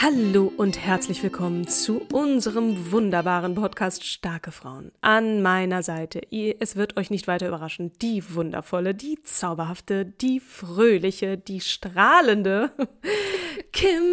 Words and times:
Hallo 0.00 0.52
und 0.56 0.78
herzlich 0.78 1.24
willkommen 1.24 1.66
zu 1.66 2.00
unserem 2.12 2.92
wunderbaren 2.92 3.56
Podcast 3.56 4.04
Starke 4.04 4.52
Frauen. 4.52 4.92
An 5.00 5.42
meiner 5.42 5.82
Seite, 5.82 6.20
es 6.30 6.76
wird 6.76 6.96
euch 6.96 7.10
nicht 7.10 7.26
weiter 7.26 7.48
überraschen, 7.48 7.90
die 8.00 8.22
wundervolle, 8.32 8.94
die 8.94 9.20
zauberhafte, 9.24 10.04
die 10.04 10.38
fröhliche, 10.38 11.36
die 11.36 11.60
strahlende 11.60 12.70
Kim 13.72 14.04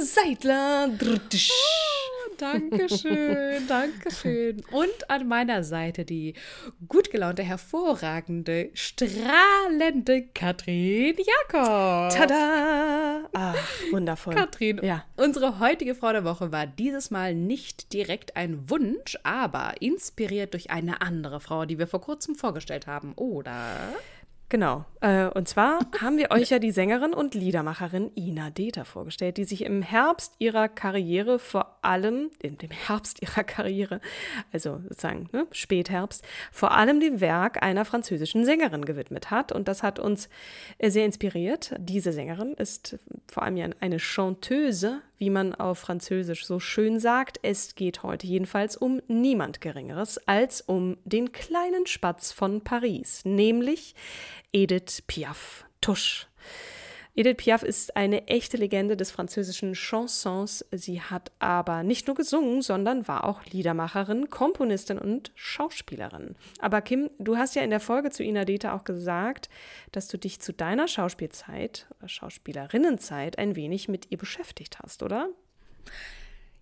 Seidler. 0.00 0.88
Dankeschön, 2.38 3.66
Dankeschön. 3.66 4.62
Und 4.70 5.10
an 5.10 5.26
meiner 5.28 5.64
Seite 5.64 6.04
die 6.04 6.34
gut 6.88 7.10
gelaunte, 7.10 7.42
hervorragende, 7.42 8.70
strahlende 8.74 10.28
Katrin 10.34 11.16
Jakob. 11.16 12.14
Tada! 12.14 13.28
Ach, 13.32 13.56
wundervoll. 13.90 14.34
Katrin, 14.34 14.80
Ja. 14.82 15.04
unsere 15.16 15.58
heutige 15.60 15.94
Frau 15.94 16.12
der 16.12 16.24
Woche 16.24 16.52
war 16.52 16.66
dieses 16.66 17.10
Mal 17.10 17.34
nicht 17.34 17.92
direkt 17.92 18.36
ein 18.36 18.70
Wunsch, 18.70 19.18
aber 19.22 19.74
inspiriert 19.80 20.54
durch 20.54 20.70
eine 20.70 21.00
andere 21.02 21.40
Frau, 21.40 21.64
die 21.64 21.78
wir 21.78 21.86
vor 21.86 22.00
kurzem 22.00 22.34
vorgestellt 22.36 22.86
haben, 22.86 23.12
oder? 23.14 23.76
Genau. 24.50 24.86
Äh, 25.02 25.26
und 25.26 25.46
zwar 25.46 25.80
haben 26.00 26.16
wir 26.16 26.30
euch 26.30 26.48
ja 26.48 26.58
die 26.58 26.70
Sängerin 26.70 27.12
und 27.12 27.34
Liedermacherin 27.34 28.10
Ina 28.16 28.48
Deter 28.48 28.86
vorgestellt, 28.86 29.36
die 29.36 29.44
sich 29.44 29.62
im 29.62 29.82
Herbst 29.82 30.34
ihrer 30.38 30.68
Karriere 30.68 31.38
vor 31.38 31.78
allem, 31.82 32.30
in 32.42 32.56
dem 32.56 32.70
Herbst 32.70 33.20
ihrer 33.22 33.44
Karriere, 33.44 34.00
also 34.50 34.80
sozusagen 34.88 35.28
ne, 35.32 35.46
Spätherbst, 35.52 36.24
vor 36.50 36.72
allem 36.72 36.98
dem 37.00 37.20
Werk 37.20 37.62
einer 37.62 37.84
französischen 37.84 38.46
Sängerin 38.46 38.86
gewidmet 38.86 39.30
hat. 39.30 39.52
Und 39.52 39.68
das 39.68 39.82
hat 39.82 39.98
uns 39.98 40.30
sehr 40.80 41.04
inspiriert. 41.04 41.74
Diese 41.78 42.12
Sängerin 42.12 42.54
ist 42.54 42.98
vor 43.30 43.42
allem 43.42 43.58
ja 43.58 43.68
eine 43.80 43.98
Chanteuse, 43.98 45.02
wie 45.18 45.30
man 45.30 45.54
auf 45.54 45.78
Französisch 45.78 46.46
so 46.46 46.60
schön 46.60 47.00
sagt. 47.00 47.40
Es 47.42 47.74
geht 47.74 48.02
heute 48.02 48.26
jedenfalls 48.26 48.76
um 48.76 49.02
niemand 49.08 49.60
Geringeres 49.60 50.18
als 50.26 50.60
um 50.60 50.96
den 51.04 51.32
kleinen 51.32 51.86
Spatz 51.86 52.32
von 52.32 52.62
Paris, 52.62 53.24
nämlich 53.24 53.94
Edith 54.52 55.02
Piaf. 55.06 55.64
Tusch. 55.80 56.27
Edith 57.18 57.38
Piaf 57.38 57.64
ist 57.64 57.96
eine 57.96 58.28
echte 58.28 58.56
Legende 58.56 58.96
des 58.96 59.10
französischen 59.10 59.74
Chansons. 59.74 60.64
Sie 60.70 61.00
hat 61.02 61.32
aber 61.40 61.82
nicht 61.82 62.06
nur 62.06 62.14
gesungen, 62.14 62.62
sondern 62.62 63.08
war 63.08 63.24
auch 63.24 63.44
Liedermacherin, 63.44 64.30
Komponistin 64.30 65.00
und 65.00 65.32
Schauspielerin. 65.34 66.36
Aber 66.60 66.80
Kim, 66.80 67.10
du 67.18 67.36
hast 67.36 67.56
ja 67.56 67.62
in 67.62 67.70
der 67.70 67.80
Folge 67.80 68.10
zu 68.10 68.22
Ina 68.22 68.44
Deta 68.44 68.72
auch 68.72 68.84
gesagt, 68.84 69.48
dass 69.90 70.06
du 70.06 70.16
dich 70.16 70.38
zu 70.38 70.52
deiner 70.52 70.86
Schauspielzeit 70.86 71.88
oder 71.98 72.08
Schauspielerinnenzeit 72.08 73.36
ein 73.36 73.56
wenig 73.56 73.88
mit 73.88 74.12
ihr 74.12 74.18
beschäftigt 74.18 74.78
hast, 74.78 75.02
oder? 75.02 75.28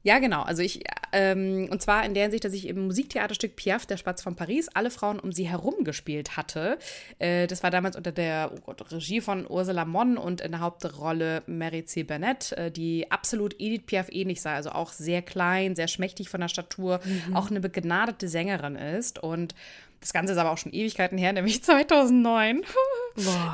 Ja, 0.06 0.20
genau. 0.20 0.42
Also 0.42 0.62
ich, 0.62 0.84
ähm, 1.10 1.66
und 1.68 1.82
zwar 1.82 2.04
in 2.04 2.14
der 2.14 2.22
Hinsicht, 2.22 2.44
dass 2.44 2.52
ich 2.52 2.68
im 2.68 2.86
Musiktheaterstück 2.86 3.56
Piaf, 3.56 3.86
der 3.86 3.96
Spatz 3.96 4.22
von 4.22 4.36
Paris, 4.36 4.68
alle 4.72 4.92
Frauen 4.92 5.18
um 5.18 5.32
sie 5.32 5.48
herum 5.48 5.82
gespielt 5.82 6.36
hatte. 6.36 6.78
Äh, 7.18 7.48
das 7.48 7.64
war 7.64 7.72
damals 7.72 7.96
unter 7.96 8.12
der 8.12 8.52
oh 8.54 8.60
Gott, 8.66 8.92
Regie 8.92 9.20
von 9.20 9.50
Ursula 9.50 9.84
Monn 9.84 10.16
und 10.16 10.40
in 10.42 10.52
der 10.52 10.60
Hauptrolle 10.60 11.42
Mary 11.48 11.86
C. 11.86 12.04
Burnett, 12.04 12.52
äh, 12.52 12.70
die 12.70 13.10
absolut 13.10 13.56
Edith 13.58 13.86
Piaf 13.86 14.06
ähnlich 14.08 14.40
sah. 14.40 14.54
Also 14.54 14.70
auch 14.70 14.92
sehr 14.92 15.22
klein, 15.22 15.74
sehr 15.74 15.88
schmächtig 15.88 16.28
von 16.28 16.40
der 16.40 16.46
Statur, 16.46 17.00
auch 17.34 17.50
eine 17.50 17.58
begnadete 17.58 18.28
Sängerin 18.28 18.76
ist. 18.76 19.18
Und 19.20 19.56
das 20.00 20.12
Ganze 20.12 20.34
ist 20.34 20.38
aber 20.38 20.52
auch 20.52 20.58
schon 20.58 20.72
Ewigkeiten 20.72 21.18
her, 21.18 21.32
nämlich 21.32 21.64
2009. 21.64 22.62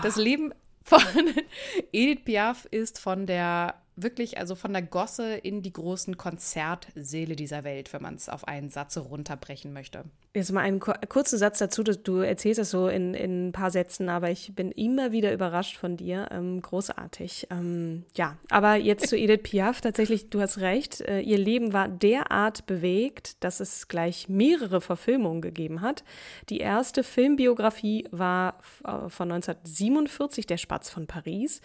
Das 0.02 0.16
Leben 0.16 0.52
von 0.84 1.00
Edith 1.92 2.24
Piaf 2.26 2.69
ist 2.70 2.98
von 2.98 3.24
der 3.24 3.74
wirklich, 4.02 4.38
also 4.38 4.54
von 4.54 4.72
der 4.72 4.82
Gosse 4.82 5.34
in 5.34 5.62
die 5.62 5.72
großen 5.72 6.16
Konzertsäle 6.16 7.36
dieser 7.36 7.64
Welt, 7.64 7.92
wenn 7.92 8.02
man 8.02 8.14
es 8.14 8.28
auf 8.28 8.46
einen 8.46 8.70
Satz 8.70 8.96
runterbrechen 8.96 9.72
möchte. 9.72 10.04
Jetzt 10.34 10.50
mal 10.52 10.60
einen 10.62 10.80
kur- 10.80 10.98
kurzen 11.08 11.38
Satz 11.38 11.58
dazu. 11.58 11.82
Du, 11.82 11.94
du 11.96 12.16
erzählst 12.18 12.58
das 12.58 12.70
so 12.70 12.88
in, 12.88 13.12
in 13.14 13.48
ein 13.48 13.52
paar 13.52 13.70
Sätzen, 13.70 14.08
aber 14.08 14.30
ich 14.30 14.54
bin 14.54 14.72
immer 14.72 15.12
wieder 15.12 15.32
überrascht 15.32 15.76
von 15.76 15.96
dir. 15.98 16.28
Ähm, 16.30 16.62
großartig. 16.62 17.48
Ähm, 17.50 18.04
ja, 18.14 18.38
aber 18.50 18.76
jetzt 18.76 19.08
zu 19.08 19.16
Edith 19.18 19.42
Piaf. 19.42 19.80
Tatsächlich, 19.82 20.30
du 20.30 20.40
hast 20.40 20.58
recht. 20.58 21.02
Äh, 21.02 21.20
ihr 21.20 21.36
Leben 21.38 21.72
war 21.74 21.88
derart 21.88 22.66
bewegt, 22.66 23.44
dass 23.44 23.60
es 23.60 23.88
gleich 23.88 24.28
mehrere 24.30 24.80
Verfilmungen 24.80 25.42
gegeben 25.42 25.82
hat. 25.82 26.02
Die 26.48 26.58
erste 26.58 27.02
Filmbiografie 27.04 28.08
war 28.10 28.58
äh, 28.84 29.08
von 29.10 29.30
1947, 29.32 30.46
Der 30.46 30.56
Spatz 30.56 30.88
von 30.88 31.06
Paris. 31.06 31.60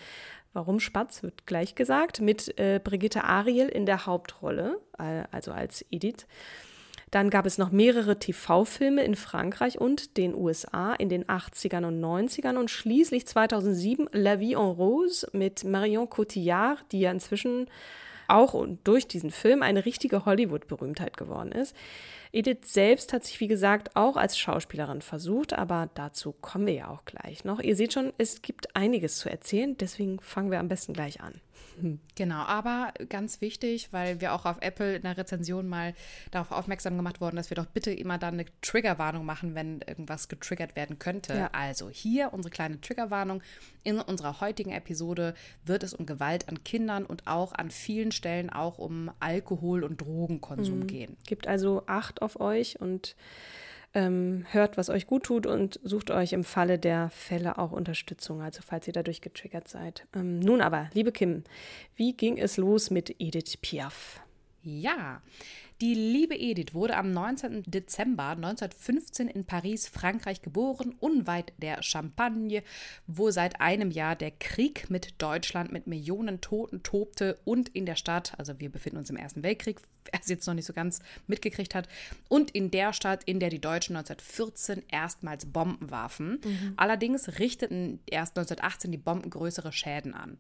Warum 0.54 0.80
Spatz, 0.80 1.24
wird 1.24 1.46
gleich 1.46 1.76
gesagt, 1.76 2.22
mit 2.22 2.58
äh, 2.60 2.80
Brigitte 2.84 3.24
Ariel 3.24 3.68
in 3.68 3.86
der 3.86 4.06
Hauptrolle, 4.06 4.80
äh, 4.98 5.24
also 5.32 5.52
als 5.52 5.86
Edith. 5.92 6.26
Dann 7.12 7.30
gab 7.30 7.46
es 7.46 7.58
noch 7.58 7.72
mehrere 7.72 8.20
TV-Filme 8.20 9.04
in 9.04 9.16
Frankreich 9.16 9.80
und 9.80 10.18
den 10.18 10.36
USA 10.36 10.94
in 10.94 11.08
den 11.08 11.24
80ern 11.24 11.86
und 11.86 12.02
90ern 12.02 12.58
und 12.58 12.70
schließlich 12.70 13.26
2007 13.26 14.10
La 14.12 14.40
Vie 14.40 14.54
en 14.54 14.60
Rose 14.60 15.28
mit 15.32 15.64
Marion 15.64 16.10
Cotillard, 16.10 16.84
die 16.92 17.00
ja 17.02 17.12
inzwischen 17.12 17.68
auch 18.28 18.54
und 18.54 18.88
durch 18.88 19.08
diesen 19.08 19.32
Film 19.32 19.62
eine 19.64 19.86
richtige 19.86 20.26
Hollywood-Berühmtheit 20.26 21.18
geworden 21.18 21.52
ist. 21.52 21.76
Edith 22.32 22.66
selbst 22.66 23.14
hat 23.14 23.24
sich, 23.24 23.40
wie 23.40 23.48
gesagt, 23.48 23.96
auch 23.96 24.18
als 24.18 24.38
Schauspielerin 24.38 25.02
versucht, 25.02 25.54
aber 25.54 25.90
dazu 25.94 26.34
kommen 26.34 26.68
wir 26.68 26.74
ja 26.74 26.90
auch 26.90 27.06
gleich 27.06 27.46
noch. 27.46 27.60
Ihr 27.60 27.76
seht 27.76 27.94
schon, 27.94 28.14
es 28.18 28.42
gibt 28.42 28.76
einiges 28.76 29.18
zu 29.18 29.30
erzählen, 29.30 29.78
deswegen 29.78 30.20
fangen 30.20 30.52
wir 30.52 30.60
am 30.60 30.68
besten 30.68 30.94
gleich 30.94 31.22
an. 31.22 31.42
Genau, 32.16 32.40
aber 32.40 32.94
ganz 33.10 33.42
wichtig, 33.42 33.90
weil 33.92 34.20
wir 34.22 34.34
auch 34.34 34.46
auf 34.46 34.58
Apple 34.62 34.96
in 34.96 35.04
der 35.04 35.18
Rezension 35.18 35.68
mal 35.68 35.94
darauf 36.32 36.52
aufmerksam 36.52 36.98
gemacht 36.98 37.22
wurden, 37.22 37.36
dass 37.36 37.50
wir 37.52 37.56
doch 37.56 37.68
bitte 37.68 37.92
immer 37.92 38.18
dann 38.18 38.36
eine 38.36 38.46
Triggerwarnung 38.62 39.26
machen, 39.26 39.54
wenn 39.56 39.82
irgendwas 39.82 40.28
getriggert 40.28 40.76
werden 40.76 40.98
könnte. 41.00 41.36
Ja. 41.36 41.50
Also 41.52 41.90
hier 41.90 42.34
unsere 42.34 42.52
kleine 42.52 42.82
Triggerwarnung. 42.82 43.42
In 43.84 44.00
unserer 44.00 44.42
heutigen 44.42 44.72
Episode 44.72 45.34
wird 45.66 45.84
es 45.84 45.94
um 45.94 46.06
Gewalt 46.06 46.50
an 46.50 46.64
Kindern 46.64 47.06
und 47.06 47.28
auch 47.28 47.54
an 47.54 47.70
vielen 47.70 48.12
Stellen 48.12 48.50
auch 48.50 48.80
um 48.80 49.12
Alkohol- 49.20 49.84
und 49.84 50.02
Drogenkonsum 50.02 50.88
gehen. 50.88 51.18
Gebt 51.26 51.48
also 51.48 51.84
Acht 51.86 52.22
auf 52.22 52.40
euch 52.40 52.82
und 52.82 53.16
ähm, 53.94 54.46
hört, 54.52 54.78
was 54.78 54.90
euch 54.90 55.08
gut 55.08 55.24
tut 55.24 55.46
und 55.46 55.80
sucht 55.84 56.12
euch 56.12 56.34
im 56.34 56.44
Falle 56.44 56.78
der 56.78 57.10
Fälle 57.10 57.58
auch 57.58 57.72
Unterstützung, 57.72 58.42
also 58.42 58.62
falls 58.66 58.88
ihr 58.88 58.94
dadurch 58.94 59.22
getriggert 59.22 59.68
seid. 59.68 60.06
Ähm, 60.16 60.40
nun 60.40 60.62
aber, 60.62 60.90
liebe 60.94 61.12
Kim, 61.12 61.44
wie 61.96 62.14
ging 62.14 62.38
es 62.38 62.58
los 62.58 62.90
mit 62.90 63.16
Edith 63.20 63.58
Piaf? 63.62 64.22
Ja, 64.62 65.22
Die 65.80 65.94
liebe 65.94 66.36
Edith 66.36 66.74
wurde 66.74 66.98
am 66.98 67.12
19. 67.12 67.62
Dezember 67.68 68.30
1915 68.30 69.28
in 69.28 69.46
Paris, 69.46 69.88
Frankreich 69.88 70.42
geboren, 70.42 70.96
unweit 71.00 71.54
der 71.58 71.84
Champagne, 71.84 72.64
wo 73.06 73.30
seit 73.30 73.62
einem 73.62 73.92
Jahr 73.92 74.16
der 74.16 74.32
Krieg 74.32 74.90
mit 74.90 75.22
Deutschland 75.22 75.72
mit 75.72 75.86
Millionen 75.86 76.42
Toten 76.42 76.82
tobte 76.82 77.38
und 77.46 77.70
in 77.70 77.86
der 77.86 77.96
Stadt, 77.96 78.34
also 78.40 78.60
wir 78.60 78.72
befinden 78.72 78.98
uns 78.98 79.12
im 79.12 79.18
Ersten 79.18 79.44
Weltkrieg, 79.44 79.80
wer 80.06 80.20
es 80.20 80.30
jetzt 80.30 80.48
noch 80.48 80.56
nicht 80.56 80.66
so 80.66 80.74
ganz 80.74 81.00
mitgekriegt 81.28 81.76
hat, 81.76 81.88
und 82.28 82.50
in 82.50 82.72
der 82.72 82.92
Stadt, 82.92 83.24
in 83.26 83.40
der 83.40 83.52
die 83.52 83.62
Deutschen 83.62 83.96
1914 83.96 84.82
erstmals 84.90 85.46
Bomben 85.46 85.92
warfen. 85.92 86.42
Mhm. 86.44 86.74
Allerdings 86.76 87.38
richteten 87.38 88.00
erst 88.08 88.36
1918 88.36 88.92
die 88.92 88.98
Bomben 88.98 89.30
größere 89.30 89.72
Schäden 89.72 90.16
an. 90.16 90.40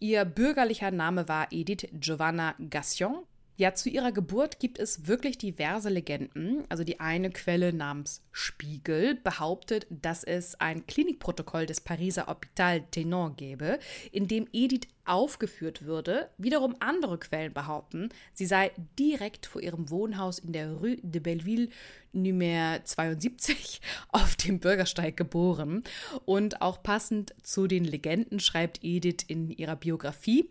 Ihr 0.00 0.24
bürgerlicher 0.24 0.90
Name 0.90 1.28
war 1.28 1.46
Edith 1.52 1.86
Giovanna 1.92 2.56
Gassion 2.70 3.22
ja, 3.56 3.72
zu 3.72 3.88
ihrer 3.88 4.10
Geburt 4.10 4.58
gibt 4.58 4.78
es 4.80 5.06
wirklich 5.06 5.38
diverse 5.38 5.88
Legenden. 5.88 6.64
Also 6.68 6.82
die 6.82 6.98
eine 6.98 7.30
Quelle 7.30 7.72
namens 7.72 8.20
Spiegel 8.32 9.14
behauptet, 9.14 9.86
dass 9.90 10.24
es 10.24 10.60
ein 10.60 10.86
Klinikprotokoll 10.86 11.66
des 11.66 11.80
Pariser 11.80 12.26
Hôpital 12.26 12.82
Tenon 12.90 13.36
gäbe, 13.36 13.78
in 14.10 14.26
dem 14.26 14.48
Edith 14.52 14.88
aufgeführt 15.04 15.82
würde. 15.82 16.30
Wiederum 16.36 16.74
andere 16.80 17.18
Quellen 17.18 17.52
behaupten, 17.52 18.08
sie 18.32 18.46
sei 18.46 18.72
direkt 18.98 19.46
vor 19.46 19.62
ihrem 19.62 19.88
Wohnhaus 19.88 20.40
in 20.40 20.52
der 20.52 20.72
Rue 20.72 20.96
de 21.02 21.20
Belleville 21.20 21.68
Nummer 22.12 22.80
72 22.82 23.80
auf 24.08 24.34
dem 24.34 24.58
Bürgersteig 24.58 25.16
geboren. 25.16 25.84
Und 26.24 26.60
auch 26.60 26.82
passend 26.82 27.34
zu 27.42 27.68
den 27.68 27.84
Legenden 27.84 28.40
schreibt 28.40 28.82
Edith 28.82 29.24
in 29.28 29.50
ihrer 29.50 29.76
Biografie, 29.76 30.50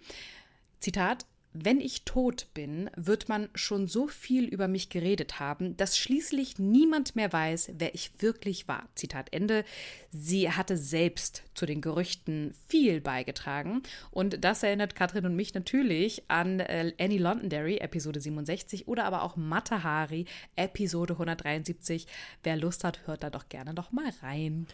Zitat, 0.80 1.26
wenn 1.54 1.80
ich 1.80 2.04
tot 2.04 2.48
bin, 2.54 2.90
wird 2.96 3.30
man 3.30 3.50
schon 3.54 3.88
so 3.88 4.08
viel 4.08 4.46
über 4.46 4.68
mich 4.68 4.90
geredet 4.90 5.40
haben, 5.40 5.78
dass 5.78 5.98
schließlich 5.98 6.58
niemand 6.58 7.16
mehr 7.16 7.32
weiß, 7.32 7.74
wer 7.78 7.94
ich 7.94 8.22
wirklich 8.22 8.68
war. 8.68 8.90
Zitat 8.96 9.32
Ende. 9.32 9.64
Sie 10.12 10.52
hatte 10.52 10.78
selbst 10.78 11.44
zu 11.54 11.66
den 11.66 11.82
Gerüchten 11.82 12.54
viel 12.68 13.02
beigetragen 13.02 13.84
und 14.12 14.44
das 14.44 14.64
erinnert 14.64 14.96
Katrin 14.96 15.26
und 15.26 15.36
mich 15.36 15.54
natürlich 15.54 16.24
an 16.28 16.60
äh, 16.60 16.94
Annie 17.00 17.20
Londonderry, 17.20 17.78
Episode 17.78 18.20
67 18.20 18.88
oder 18.88 19.06
aber 19.06 19.22
auch 19.22 19.36
Matahari, 19.36 20.26
Episode 20.56 21.14
173. 21.14 22.08
Wer 22.44 22.58
Lust 22.58 22.84
hat, 22.84 23.06
hört 23.06 23.24
da 23.24 23.30
doch 23.30 23.50
gerne 23.50 23.74
noch 23.74 23.92
mal 23.92 24.12
rein. 24.22 24.68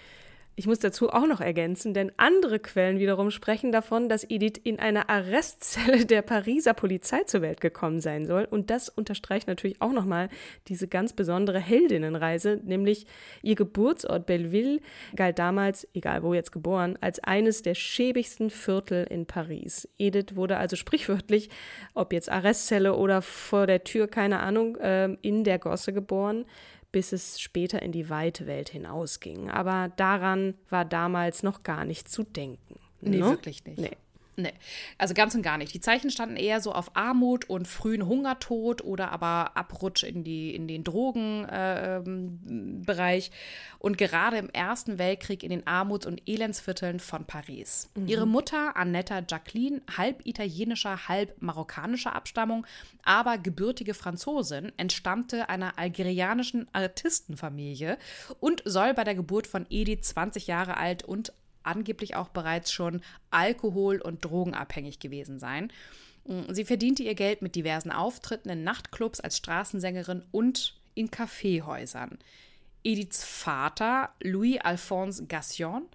Ich 0.56 0.68
muss 0.68 0.80
dazu 0.80 1.10
auch 1.10 1.26
noch 1.26 1.40
ergänzen, 1.40 1.94
denn 1.94 2.12
andere 2.18 2.60
Quellen 2.60 3.00
wiederum 3.00 3.32
sprechen 3.32 3.72
davon, 3.72 4.10
dass 4.10 4.30
Edith 4.30 4.60
in 4.62 4.78
einer 4.78 5.10
Arrestzelle 5.10 6.06
der 6.06 6.22
Pariser 6.22 6.74
Polizei 6.74 7.24
zur 7.24 7.42
Welt 7.42 7.62
gekommen 7.62 8.02
sein 8.02 8.26
soll. 8.26 8.44
Und 8.44 8.70
das 8.70 8.90
unterstreicht 8.90 9.48
natürlich 9.48 9.82
auch 9.82 9.94
nochmal 9.94 10.28
diese 10.68 10.90
ganz 10.90 11.14
besondere 11.14 11.60
Heldinnenreise, 11.60 12.60
nämlich 12.62 13.08
ihr 13.42 13.56
Geburtsort 13.56 14.26
Belleville 14.26 14.82
galt 15.16 15.40
damals, 15.40 15.88
egal 15.94 16.24
wo 16.24 16.34
jetzt 16.34 16.52
geboren, 16.52 16.98
als 17.00 17.20
eines 17.24 17.62
der 17.62 17.76
schäbigsten 17.76 18.50
Viertel 18.50 19.06
in 19.10 19.26
Paris. 19.26 19.88
Edith 19.98 20.36
wurde 20.36 20.58
also 20.58 20.76
sprichwörtlich, 20.76 21.50
ob 21.94 22.12
jetzt 22.12 22.30
Arrestzelle 22.30 22.98
oder 22.98 23.22
vor 23.22 23.66
der 23.66 23.86
Tür, 23.86 24.08
keine 24.08 24.42
Ahnung, 24.42 24.78
ähm, 24.82 25.18
in 25.22 25.46
der 25.46 25.58
Gosse 25.58 25.94
geboren 25.94 26.46
bis 26.92 27.14
es 27.14 27.40
später 27.40 27.82
in 27.82 27.92
die 27.92 28.10
weite 28.10 28.48
Welt 28.48 28.70
hinausging. 28.70 29.50
Aber 29.50 29.92
daran 29.96 30.56
war 30.70 30.86
damals 30.86 31.44
noch 31.44 31.64
gar 31.64 31.86
nicht 31.86 32.10
zu 32.10 32.24
denken. 32.24 32.80
Nee, 33.02 33.18
ne? 33.18 33.26
wirklich 33.26 33.64
nicht. 33.66 33.80
Nee. 33.80 33.98
Nee, 34.42 34.54
also 34.98 35.14
ganz 35.14 35.36
und 35.36 35.42
gar 35.42 35.58
nicht. 35.58 35.74
Die 35.74 35.82
Zeichen 35.82 36.12
standen 36.12 36.38
eher 36.38 36.62
so 36.62 36.72
auf 36.72 36.96
Armut 36.96 37.50
und 37.50 37.68
frühen 37.68 38.08
Hungertod 38.08 38.82
oder 38.82 39.12
aber 39.12 39.58
Abrutsch 39.58 40.04
in, 40.04 40.24
die, 40.24 40.56
in 40.56 40.70
den 40.70 40.86
Drogenbereich 40.86 43.28
äh, 43.28 43.32
und 43.80 43.98
gerade 43.98 44.38
im 44.38 44.48
Ersten 44.50 44.98
Weltkrieg 44.98 45.44
in 45.44 45.50
den 45.50 45.68
Armuts- 45.68 46.06
und 46.06 46.22
Elendsvierteln 46.26 47.02
von 47.02 47.26
Paris. 47.26 47.90
Mhm. 47.96 48.08
Ihre 48.08 48.26
Mutter, 48.26 48.78
Annetta 48.78 49.22
Jacqueline, 49.28 49.82
halb 49.98 50.26
italienischer, 50.26 51.10
halb 51.10 51.42
marokkanischer 51.42 52.16
Abstammung, 52.16 52.66
aber 53.04 53.38
gebürtige 53.38 53.94
Franzosin, 53.94 54.72
entstammte 54.78 55.50
einer 55.50 55.78
algerianischen 55.78 56.74
Artistenfamilie 56.74 57.98
und 58.40 58.64
soll 58.64 58.94
bei 58.94 59.04
der 59.04 59.16
Geburt 59.16 59.48
von 59.48 59.66
Edith 59.70 60.04
20 60.04 60.48
Jahre 60.48 60.78
alt 60.78 61.04
und 61.04 61.34
angeblich 61.64 62.16
auch 62.16 62.30
bereits 62.30 62.72
schon 62.72 63.02
alkohol- 63.32 64.02
und 64.02 64.24
drogenabhängig 64.24 65.00
gewesen 65.00 65.40
sein. 65.40 65.72
Mm, 66.26 66.52
sie 66.52 66.66
verdiente 66.66 67.04
ihr 67.04 67.16
Geld 67.16 67.42
mit 67.42 67.56
diversen 67.56 67.92
Auftritten 67.92 68.50
in 68.50 68.64
Nachtclubs 68.64 69.20
als 69.20 69.38
Straßensängerin 69.38 70.24
und 70.32 70.76
in 70.96 71.12
Kaffeehäusern. 71.12 72.20
Ediths 72.84 73.24
Vater, 73.24 74.14
Louis 74.22 74.60
Alphonse 74.62 75.26
Gassion, 75.26 75.88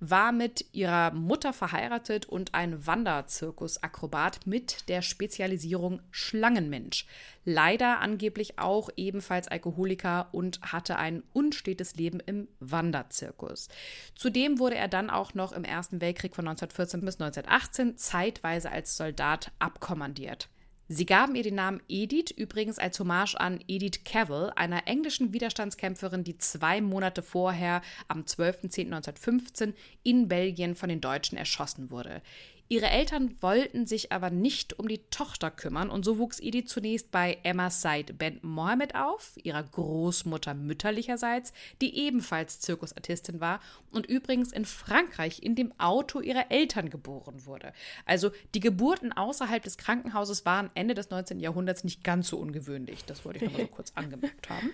war 0.00 0.32
mit 0.32 0.66
ihrer 0.72 1.12
Mutter 1.12 1.52
verheiratet 1.52 2.26
und 2.26 2.54
ein 2.54 2.86
Wanderzirkusakrobat 2.86 4.46
mit 4.46 4.88
der 4.88 5.02
Spezialisierung 5.02 6.00
Schlangenmensch. 6.10 7.06
Leider 7.44 8.00
angeblich 8.00 8.58
auch 8.58 8.90
ebenfalls 8.96 9.48
Alkoholiker 9.48 10.28
und 10.32 10.60
hatte 10.62 10.96
ein 10.96 11.22
unstetes 11.32 11.94
Leben 11.94 12.20
im 12.20 12.48
Wanderzirkus. 12.60 13.68
Zudem 14.14 14.58
wurde 14.58 14.76
er 14.76 14.88
dann 14.88 15.10
auch 15.10 15.34
noch 15.34 15.52
im 15.52 15.64
Ersten 15.64 16.00
Weltkrieg 16.00 16.34
von 16.34 16.46
1914 16.48 17.00
bis 17.04 17.20
1918 17.20 17.96
zeitweise 17.96 18.70
als 18.70 18.96
Soldat 18.96 19.52
abkommandiert. 19.58 20.48
Sie 20.88 21.04
gaben 21.04 21.34
ihr 21.34 21.42
den 21.42 21.56
Namen 21.56 21.82
Edith 21.88 22.30
übrigens 22.36 22.78
als 22.78 23.00
Hommage 23.00 23.34
an 23.34 23.58
Edith 23.66 24.04
Cavell, 24.04 24.52
einer 24.54 24.86
englischen 24.86 25.32
Widerstandskämpferin, 25.32 26.22
die 26.22 26.38
zwei 26.38 26.80
Monate 26.80 27.22
vorher 27.22 27.82
am 28.06 28.22
12.10.1915 28.22 29.74
in 30.04 30.28
Belgien 30.28 30.76
von 30.76 30.88
den 30.88 31.00
Deutschen 31.00 31.36
erschossen 31.36 31.90
wurde. 31.90 32.22
Ihre 32.68 32.86
Eltern 32.86 33.36
wollten 33.40 33.86
sich 33.86 34.10
aber 34.10 34.30
nicht 34.30 34.78
um 34.78 34.88
die 34.88 35.02
Tochter 35.10 35.50
kümmern 35.50 35.88
und 35.88 36.04
so 36.04 36.18
wuchs 36.18 36.40
Edith 36.40 36.66
zunächst 36.66 37.12
bei 37.12 37.38
Emma 37.44 37.70
Said 37.70 38.18
Ben 38.18 38.40
Mohammed 38.42 38.96
auf, 38.96 39.32
ihrer 39.42 39.62
Großmutter 39.62 40.54
mütterlicherseits, 40.54 41.52
die 41.80 41.96
ebenfalls 41.96 42.58
Zirkusartistin 42.60 43.40
war 43.40 43.60
und 43.92 44.06
übrigens 44.06 44.52
in 44.52 44.64
Frankreich 44.64 45.42
in 45.42 45.54
dem 45.54 45.72
Auto 45.78 46.20
ihrer 46.20 46.50
Eltern 46.50 46.90
geboren 46.90 47.46
wurde. 47.46 47.72
Also 48.04 48.30
die 48.54 48.60
Geburten 48.60 49.12
außerhalb 49.12 49.62
des 49.62 49.76
Krankenhauses 49.76 50.44
waren 50.44 50.70
Ende 50.74 50.94
des 50.94 51.10
19. 51.10 51.38
Jahrhunderts 51.38 51.84
nicht 51.84 52.02
ganz 52.02 52.28
so 52.28 52.38
ungewöhnlich. 52.38 53.04
Das 53.04 53.24
wollte 53.24 53.44
ich 53.44 53.50
noch 53.50 53.58
mal 53.58 53.66
so 53.66 53.68
kurz 53.68 53.92
angemerkt 53.94 54.50
haben. 54.50 54.70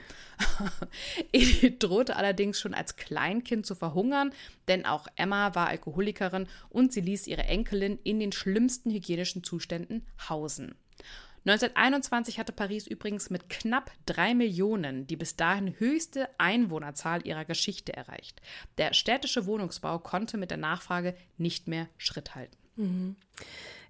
Edith 1.33 1.79
drohte 1.79 2.17
allerdings 2.17 2.59
schon 2.59 2.73
als 2.73 2.97
Kleinkind 2.97 3.67
zu 3.67 3.75
verhungern, 3.75 4.33
denn 4.69 4.87
auch 4.87 5.07
Emma 5.17 5.55
war 5.55 5.69
Alkoholikerin 5.69 6.49
und 6.71 6.93
sie 6.93 7.01
ließ 7.01 7.27
ihre 7.27 7.45
Enkelin 7.45 7.99
in 8.05 8.21
den 8.21 8.33
schlimmsten 8.33 8.91
hygienischen 8.91 9.45
Zuständen 9.45 10.07
hausen. 10.29 10.75
1921 11.45 12.39
hatte 12.39 12.53
Paris 12.53 12.87
übrigens 12.87 13.29
mit 13.29 13.49
knapp 13.49 13.91
drei 14.07 14.33
Millionen 14.33 15.09
die 15.09 15.17
bis 15.17 15.35
dahin 15.35 15.75
höchste 15.79 16.29
Einwohnerzahl 16.39 17.27
ihrer 17.27 17.45
Geschichte 17.45 17.93
erreicht. 17.93 18.41
Der 18.79 18.95
städtische 18.95 19.47
Wohnungsbau 19.47 19.99
konnte 19.99 20.37
mit 20.37 20.53
der 20.53 20.59
Nachfrage 20.59 21.17
nicht 21.39 21.67
mehr 21.67 21.89
Schritt 21.99 22.37
halten. 22.37 22.57
Mhm. 22.77 23.17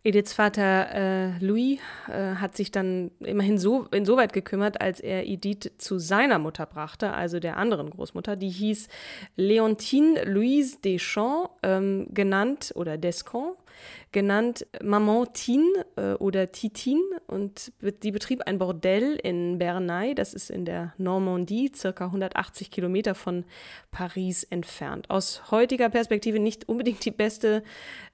Ediths 0.04 0.32
Vater 0.32 0.94
äh, 0.94 1.38
Louis 1.38 1.78
äh, 2.08 2.34
hat 2.34 2.56
sich 2.56 2.72
dann 2.72 3.12
immerhin 3.20 3.56
so 3.56 3.86
insoweit 3.92 4.32
gekümmert, 4.32 4.80
als 4.80 4.98
er 4.98 5.26
Edith 5.26 5.70
zu 5.78 6.00
seiner 6.00 6.40
Mutter 6.40 6.66
brachte, 6.66 7.12
also 7.12 7.38
der 7.38 7.56
anderen 7.56 7.90
Großmutter. 7.90 8.34
Die 8.34 8.48
hieß 8.48 8.88
Leontine 9.36 10.24
Louise 10.24 10.78
Deschamps, 10.84 11.50
ähm, 11.62 12.08
genannt 12.10 12.72
oder 12.74 12.98
Descamps, 12.98 13.61
genannt 14.12 14.66
Maman 14.82 15.32
Tine 15.32 15.86
äh, 15.96 16.12
oder 16.14 16.52
Titine 16.52 17.02
und 17.26 17.72
die 17.80 18.12
betrieb 18.12 18.42
ein 18.46 18.58
Bordell 18.58 19.18
in 19.22 19.58
Bernay, 19.58 20.14
das 20.14 20.34
ist 20.34 20.50
in 20.50 20.64
der 20.64 20.92
Normandie, 20.98 21.70
circa 21.74 22.06
180 22.06 22.70
Kilometer 22.70 23.14
von 23.14 23.44
Paris 23.90 24.44
entfernt. 24.44 25.10
Aus 25.10 25.50
heutiger 25.50 25.88
Perspektive 25.88 26.38
nicht 26.38 26.68
unbedingt 26.68 27.04
die 27.04 27.10
beste 27.10 27.62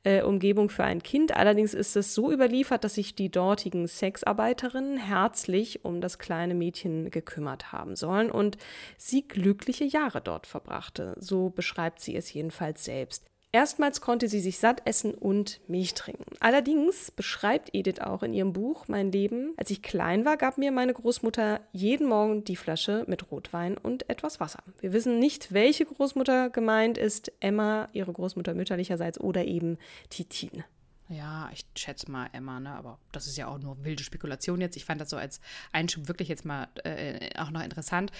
äh, 0.05 0.23
Umgebung 0.23 0.71
für 0.71 0.85
ein 0.85 1.03
Kind, 1.03 1.37
allerdings 1.37 1.75
ist 1.75 1.97
es 1.97 2.15
so 2.15 2.31
überliefert, 2.31 2.85
dass 2.85 2.95
sich 2.95 3.15
die 3.15 3.31
dortigen 3.31 3.87
Sexarbeiterinnen 3.87 4.99
herzlich 4.99 5.85
um 5.85 6.01
das 6.01 6.19
kleine 6.19 6.55
Mädchen 6.55 7.11
gekümmert 7.11 7.73
haben 7.73 7.97
sollen 7.97 8.31
und 8.31 8.57
sie 8.97 9.27
glückliche 9.27 9.85
Jahre 9.85 10.21
dort 10.21 10.47
verbrachte. 10.47 11.15
So 11.19 11.51
beschreibt 11.51 12.01
sie 12.01 12.17
es 12.17 12.33
jedenfalls 12.33 12.85
selbst. 12.85 13.25
Erstmals 13.51 14.03
konnte 14.03 14.29
sie 14.29 14.41
sich 14.41 14.59
satt 14.59 14.83
essen 14.85 15.15
und 15.15 15.61
Milch 15.69 15.95
trinken. 15.95 16.37
Allerdings 16.39 17.11
beschreibt 17.11 17.71
Edith 17.73 18.01
auch 18.01 18.23
in 18.23 18.35
ihrem 18.35 18.53
Buch 18.53 18.89
Mein 18.89 19.11
Leben, 19.11 19.55
als 19.57 19.71
ich 19.71 19.81
klein 19.81 20.27
war, 20.27 20.37
gab 20.37 20.59
mir 20.59 20.71
meine 20.71 20.93
Großmutter 20.93 21.61
jeden 21.73 22.09
Morgen 22.09 22.45
die 22.45 22.57
Flasche 22.57 23.05
mit 23.09 23.31
Rotwein 23.31 23.79
und 23.79 24.09
etwas 24.11 24.39
Wasser. 24.39 24.63
Wir 24.81 24.93
wissen 24.93 25.19
nicht, 25.19 25.53
welche 25.55 25.87
Großmutter 25.87 26.51
gemeint 26.51 26.99
ist, 26.99 27.33
Emma, 27.41 27.89
ihre 27.95 28.13
Großmutter 28.13 28.53
mütterlicherseits 28.53 29.19
oder 29.19 29.47
eben 29.47 29.79
Titin. 30.11 30.63
Ja, 31.09 31.49
ich 31.55 31.65
schätze 31.75 32.11
mal 32.11 32.29
Emma, 32.35 32.61
ne? 32.61 32.71
aber 32.71 32.99
das 33.13 33.27
ist 33.27 33.39
ja 33.39 33.49
auch 33.49 33.59
nur 33.59 33.83
wilde 33.83 34.05
Spekulation 34.05 34.61
jetzt. 34.61 34.77
Ich 34.77 34.85
fand 34.85 35.01
das 35.01 35.09
so 35.09 35.17
als 35.17 35.41
Einschub 35.73 36.07
wirklich 36.07 36.29
jetzt 36.29 36.45
mal 36.45 36.69
äh, 36.85 37.31
auch 37.39 37.51
noch 37.51 37.63
interessant. 37.63 38.13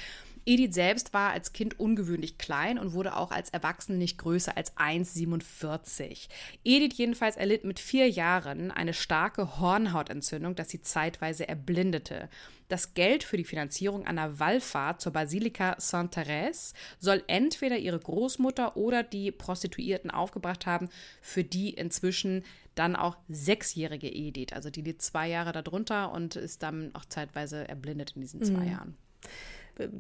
Edith 0.49 0.73
selbst 0.73 1.13
war 1.13 1.33
als 1.33 1.53
Kind 1.53 1.79
ungewöhnlich 1.79 2.39
klein 2.39 2.79
und 2.79 2.95
wurde 2.95 3.17
auch 3.17 3.31
als 3.31 3.51
Erwachsene 3.51 3.99
nicht 3.99 4.17
größer 4.17 4.57
als 4.57 4.75
1,47. 4.79 6.29
Edith 6.65 6.97
jedenfalls 6.97 7.37
erlitt 7.37 7.65
mit 7.65 7.79
vier 7.79 8.09
Jahren 8.09 8.71
eine 8.71 8.95
starke 8.95 9.61
Hornhautentzündung, 9.61 10.55
das 10.55 10.71
sie 10.71 10.81
zeitweise 10.81 11.47
erblindete. 11.47 12.31
Das 12.69 12.95
Geld 12.95 13.25
für 13.25 13.37
die 13.37 13.45
Finanzierung 13.45 14.07
einer 14.07 14.41
Wallfahrt 14.41 15.03
zur 15.03 15.13
Basilika 15.13 15.77
Sainte-Thérèse 15.79 16.73
soll 16.99 17.23
entweder 17.27 17.77
ihre 17.77 17.99
Großmutter 17.99 18.79
oder 18.79 19.03
die 19.03 19.31
Prostituierten 19.31 20.11
aufgebracht 20.11 20.65
haben, 20.65 20.89
für 21.21 21.45
die 21.45 21.75
inzwischen 21.75 22.43
dann 22.75 22.97
auch 22.97 23.19
sechsjährige 23.29 24.09
Edith. 24.09 24.55
Also 24.55 24.71
die 24.71 24.81
liegt 24.81 25.03
zwei 25.03 25.29
Jahre 25.29 25.53
darunter 25.53 26.11
und 26.11 26.37
ist 26.37 26.63
dann 26.63 26.95
auch 26.95 27.05
zeitweise 27.05 27.69
erblindet 27.69 28.13
in 28.15 28.23
diesen 28.23 28.43
zwei 28.43 28.65
mhm. 28.65 28.71
Jahren. 28.71 28.97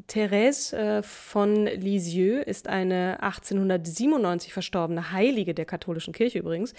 Thérèse 0.08 0.72
äh, 0.76 1.02
von 1.02 1.66
Lisieux 1.66 2.42
ist 2.44 2.68
eine 2.68 3.22
1897 3.22 4.52
verstorbene 4.52 5.12
Heilige 5.12 5.54
der 5.54 5.64
katholischen 5.64 6.12
Kirche 6.12 6.40
übrigens, 6.40 6.74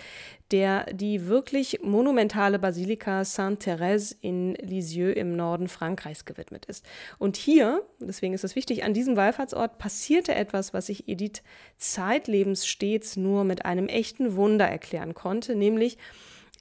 der 0.51 0.85
die 0.91 1.27
wirklich 1.27 1.79
monumentale 1.81 2.59
Basilika 2.59 3.23
Sainte-Thérèse 3.23 4.15
in 4.21 4.55
Lisieux 4.55 5.15
im 5.15 5.35
Norden 5.35 5.67
Frankreichs 5.67 6.25
gewidmet 6.25 6.65
ist. 6.65 6.85
Und 7.17 7.37
hier, 7.37 7.83
deswegen 7.99 8.33
ist 8.33 8.43
es 8.43 8.55
wichtig, 8.55 8.83
an 8.83 8.93
diesem 8.93 9.15
Wallfahrtsort 9.15 9.77
passierte 9.77 10.35
etwas, 10.35 10.73
was 10.73 10.87
sich 10.87 11.07
Edith 11.07 11.41
zeitlebens 11.77 12.67
stets 12.67 13.15
nur 13.15 13.43
mit 13.45 13.65
einem 13.65 13.87
echten 13.87 14.35
Wunder 14.35 14.65
erklären 14.65 15.13
konnte, 15.13 15.55
nämlich 15.55 15.97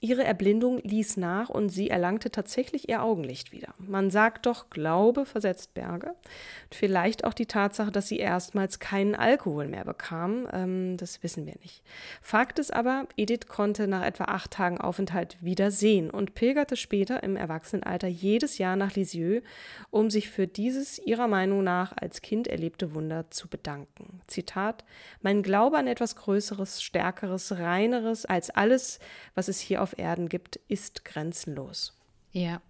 Ihre 0.00 0.22
Erblindung 0.22 0.78
ließ 0.84 1.16
nach 1.16 1.48
und 1.48 1.70
sie 1.70 1.90
erlangte 1.90 2.30
tatsächlich 2.30 2.88
ihr 2.88 3.02
Augenlicht 3.02 3.50
wieder. 3.50 3.74
Man 3.78 4.10
sagt 4.10 4.46
doch, 4.46 4.70
Glaube 4.70 5.26
versetzt 5.26 5.74
Berge. 5.74 6.14
Vielleicht 6.70 7.24
auch 7.24 7.34
die 7.34 7.46
Tatsache, 7.46 7.90
dass 7.90 8.06
sie 8.06 8.18
erstmals 8.18 8.78
keinen 8.78 9.16
Alkohol 9.16 9.66
mehr 9.66 9.84
bekam, 9.84 10.46
ähm, 10.52 10.96
das 10.96 11.22
wissen 11.24 11.46
wir 11.46 11.56
nicht. 11.62 11.82
Fakt 12.22 12.60
ist 12.60 12.72
aber, 12.72 13.06
Edith 13.16 13.48
konnte 13.48 13.88
nach 13.88 14.04
etwa 14.04 14.24
acht 14.24 14.52
Tagen 14.52 14.80
Aufenthalt 14.80 15.36
wieder 15.40 15.70
sehen 15.72 16.10
und 16.10 16.34
pilgerte 16.34 16.76
später 16.76 17.22
im 17.24 17.34
Erwachsenenalter 17.36 18.08
jedes 18.08 18.58
Jahr 18.58 18.76
nach 18.76 18.94
Lisieux, 18.94 19.42
um 19.90 20.10
sich 20.10 20.30
für 20.30 20.46
dieses 20.46 20.98
ihrer 20.98 21.26
Meinung 21.26 21.64
nach 21.64 21.92
als 21.96 22.22
Kind 22.22 22.46
erlebte 22.46 22.94
Wunder 22.94 23.30
zu 23.30 23.48
bedanken. 23.48 24.20
Zitat: 24.28 24.84
Mein 25.22 25.42
Glaube 25.42 25.76
an 25.76 25.88
etwas 25.88 26.14
Größeres, 26.14 26.82
Stärkeres, 26.82 27.58
Reineres 27.58 28.26
als 28.26 28.50
alles, 28.50 29.00
was 29.34 29.48
es 29.48 29.58
hier 29.58 29.82
auf 29.82 29.87
auf 29.88 29.98
Erden 29.98 30.28
gibt, 30.28 30.56
ist 30.68 31.04
grenzenlos. 31.04 31.94
Ja. 32.32 32.60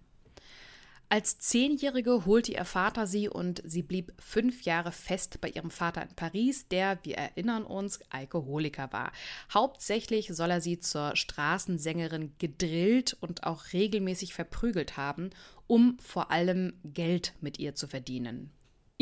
Als 1.11 1.39
Zehnjährige 1.39 2.25
holte 2.25 2.51
ihr 2.51 2.65
Vater 2.65 3.07
sie 3.07 3.27
und 3.27 3.63
sie 3.65 3.81
blieb 3.81 4.13
fünf 4.19 4.61
Jahre 4.61 4.91
fest 4.91 5.41
bei 5.41 5.49
ihrem 5.49 5.71
Vater 5.71 6.03
in 6.03 6.15
Paris, 6.15 6.67
der, 6.67 6.99
wir 7.03 7.17
erinnern 7.17 7.63
uns, 7.63 7.99
Alkoholiker 8.11 8.93
war. 8.93 9.11
Hauptsächlich 9.51 10.27
soll 10.31 10.51
er 10.51 10.61
sie 10.61 10.79
zur 10.79 11.15
Straßensängerin 11.15 12.33
gedrillt 12.37 13.17
und 13.21 13.43
auch 13.43 13.73
regelmäßig 13.73 14.35
verprügelt 14.35 14.97
haben, 14.97 15.31
um 15.65 15.97
vor 15.99 16.29
allem 16.29 16.73
Geld 16.83 17.33
mit 17.41 17.57
ihr 17.57 17.73
zu 17.73 17.87
verdienen. 17.87 18.51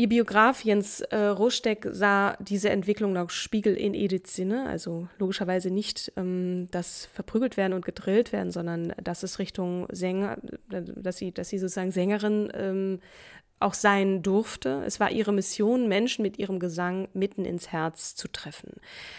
Ihr 0.00 0.08
Biograf 0.08 0.62
Jens 0.62 1.00
äh, 1.00 1.16
Rosteck 1.16 1.88
sah 1.90 2.36
diese 2.38 2.70
Entwicklung 2.70 3.12
nach 3.12 3.30
Spiegel 3.30 3.74
in 3.74 3.94
Ediths 3.94 4.32
Sinne, 4.32 4.68
also 4.68 5.08
logischerweise 5.18 5.72
nicht 5.72 6.12
ähm, 6.16 6.68
das 6.70 7.06
verprügelt 7.06 7.56
werden 7.56 7.72
und 7.72 7.84
gedrillt 7.84 8.32
werden, 8.32 8.52
sondern 8.52 8.94
dass 9.02 9.24
es 9.24 9.40
Richtung 9.40 9.88
Sänger, 9.90 10.38
dass 10.68 11.16
sie, 11.16 11.32
dass 11.32 11.48
sie 11.48 11.58
sozusagen 11.58 11.90
Sängerin 11.90 12.48
ähm, 12.54 13.00
auch 13.60 13.74
sein 13.74 14.22
durfte. 14.22 14.82
Es 14.86 15.00
war 15.00 15.10
ihre 15.10 15.32
Mission, 15.32 15.88
Menschen 15.88 16.22
mit 16.22 16.38
ihrem 16.38 16.58
Gesang 16.58 17.08
mitten 17.12 17.44
ins 17.44 17.72
Herz 17.72 18.14
zu 18.14 18.28
treffen. 18.28 18.72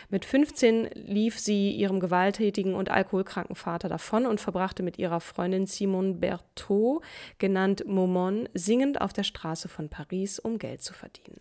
Mit 0.10 0.26
15 0.26 0.90
lief 0.94 1.40
sie 1.40 1.72
ihrem 1.72 2.00
gewalttätigen 2.00 2.74
und 2.74 2.90
alkoholkranken 2.90 3.56
Vater 3.56 3.90
davon 3.90 4.26
und 4.26 4.40
verbrachte 4.40 4.84
mit 4.84 4.98
ihrer 4.98 5.20
Freundin 5.20 5.66
Simone 5.66 6.14
Berthaud, 6.14 7.04
genannt 7.38 7.84
Momon, 7.86 8.48
singend 8.54 9.02
auf 9.02 9.14
der 9.14 9.24
Straße 9.24 9.68
von 9.68 9.90
Paris, 9.90 10.40
um 10.40 10.58
Geld 10.58 10.82
zu 10.82 10.94
verdienen. 10.94 11.40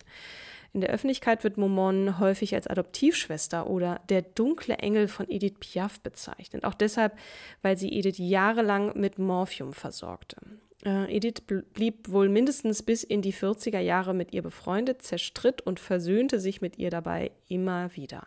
In 0.73 0.83
der 0.83 0.91
Öffentlichkeit 0.91 1.45
wird 1.45 1.57
Momon 1.57 2.19
häufig 2.19 2.55
als 2.55 2.67
Adoptivschwester 2.67 3.69
oder 3.69 4.01
der 4.11 4.23
dunkle 4.23 4.77
Engel 4.77 5.09
von 5.09 5.29
Edith 5.29 5.57
Piaf 5.61 6.01
bezeichnet. 6.01 6.65
Auch 6.65 6.75
deshalb, 6.75 7.17
weil 7.63 7.79
sie 7.79 7.93
Edith 7.93 8.19
jahrelang 8.19 8.99
mit 8.99 9.19
Morphium 9.19 9.73
versorgte. 9.73 10.37
Äh, 10.85 11.17
Edith 11.17 11.43
blieb 11.73 12.09
wohl 12.09 12.29
mindestens 12.29 12.83
bis 12.83 13.03
in 13.03 13.21
die 13.21 13.35
40er 13.35 13.81
Jahre 13.81 14.15
mit 14.15 14.33
ihr 14.33 14.43
befreundet, 14.43 15.03
zerstritt 15.03 15.61
und 15.61 15.81
versöhnte 15.81 16.39
sich 16.39 16.61
mit 16.61 16.79
ihr 16.79 16.91
dabei 16.91 17.33
immer 17.49 17.95
wieder. 17.97 18.27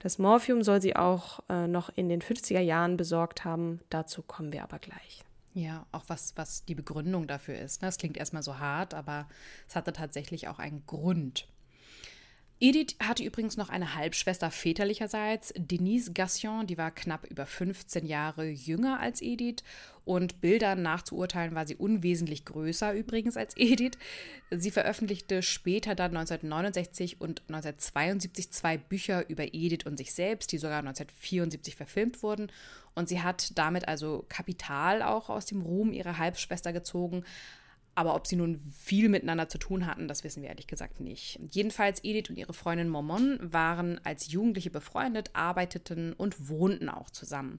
Das 0.00 0.18
Morphium 0.18 0.62
soll 0.62 0.82
sie 0.82 0.94
auch 0.94 1.40
äh, 1.48 1.66
noch 1.66 1.90
in 1.96 2.08
den 2.08 2.20
50er 2.20 2.60
Jahren 2.60 2.96
besorgt 2.96 3.44
haben, 3.44 3.80
dazu 3.88 4.22
kommen 4.22 4.52
wir 4.52 4.62
aber 4.62 4.78
gleich. 4.78 5.24
Ja, 5.54 5.86
auch 5.90 6.04
was, 6.08 6.36
was 6.36 6.66
die 6.66 6.74
Begründung 6.74 7.26
dafür 7.26 7.58
ist. 7.58 7.82
Das 7.82 7.96
ne? 7.96 8.00
klingt 8.00 8.18
erstmal 8.18 8.42
so 8.42 8.58
hart, 8.58 8.92
aber 8.92 9.26
es 9.66 9.74
hatte 9.74 9.94
tatsächlich 9.94 10.48
auch 10.48 10.58
einen 10.58 10.84
Grund. 10.86 11.48
Edith 12.58 12.96
hatte 13.02 13.22
übrigens 13.22 13.58
noch 13.58 13.68
eine 13.68 13.96
Halbschwester 13.96 14.50
väterlicherseits, 14.50 15.52
Denise 15.58 16.12
Gassion, 16.14 16.66
die 16.66 16.78
war 16.78 16.90
knapp 16.90 17.26
über 17.30 17.44
15 17.44 18.06
Jahre 18.06 18.46
jünger 18.46 18.98
als 18.98 19.20
Edith. 19.20 19.62
Und 20.06 20.40
Bildern 20.40 20.82
nachzuurteilen 20.82 21.54
war 21.54 21.66
sie 21.66 21.74
unwesentlich 21.74 22.44
größer 22.44 22.94
übrigens 22.94 23.36
als 23.36 23.56
Edith. 23.56 23.98
Sie 24.50 24.70
veröffentlichte 24.70 25.42
später 25.42 25.94
dann 25.94 26.16
1969 26.16 27.20
und 27.20 27.42
1972 27.48 28.52
zwei 28.52 28.78
Bücher 28.78 29.28
über 29.28 29.52
Edith 29.52 29.84
und 29.84 29.98
sich 29.98 30.14
selbst, 30.14 30.52
die 30.52 30.58
sogar 30.58 30.78
1974 30.78 31.76
verfilmt 31.76 32.22
wurden. 32.22 32.50
Und 32.94 33.10
sie 33.10 33.20
hat 33.20 33.58
damit 33.58 33.86
also 33.88 34.24
Kapital 34.28 35.02
auch 35.02 35.28
aus 35.28 35.44
dem 35.44 35.60
Ruhm 35.60 35.92
ihrer 35.92 36.16
Halbschwester 36.16 36.72
gezogen, 36.72 37.24
aber 37.96 38.14
ob 38.14 38.26
sie 38.26 38.36
nun 38.36 38.60
viel 38.78 39.08
miteinander 39.08 39.48
zu 39.48 39.56
tun 39.56 39.86
hatten, 39.86 40.06
das 40.06 40.22
wissen 40.22 40.42
wir 40.42 40.50
ehrlich 40.50 40.66
gesagt 40.66 41.00
nicht. 41.00 41.40
Jedenfalls, 41.50 42.04
Edith 42.04 42.28
und 42.28 42.36
ihre 42.36 42.52
Freundin 42.52 42.90
Momon 42.90 43.38
waren 43.40 43.98
als 44.04 44.30
Jugendliche 44.30 44.70
befreundet, 44.70 45.30
arbeiteten 45.32 46.12
und 46.12 46.48
wohnten 46.50 46.90
auch 46.90 47.08
zusammen. 47.08 47.58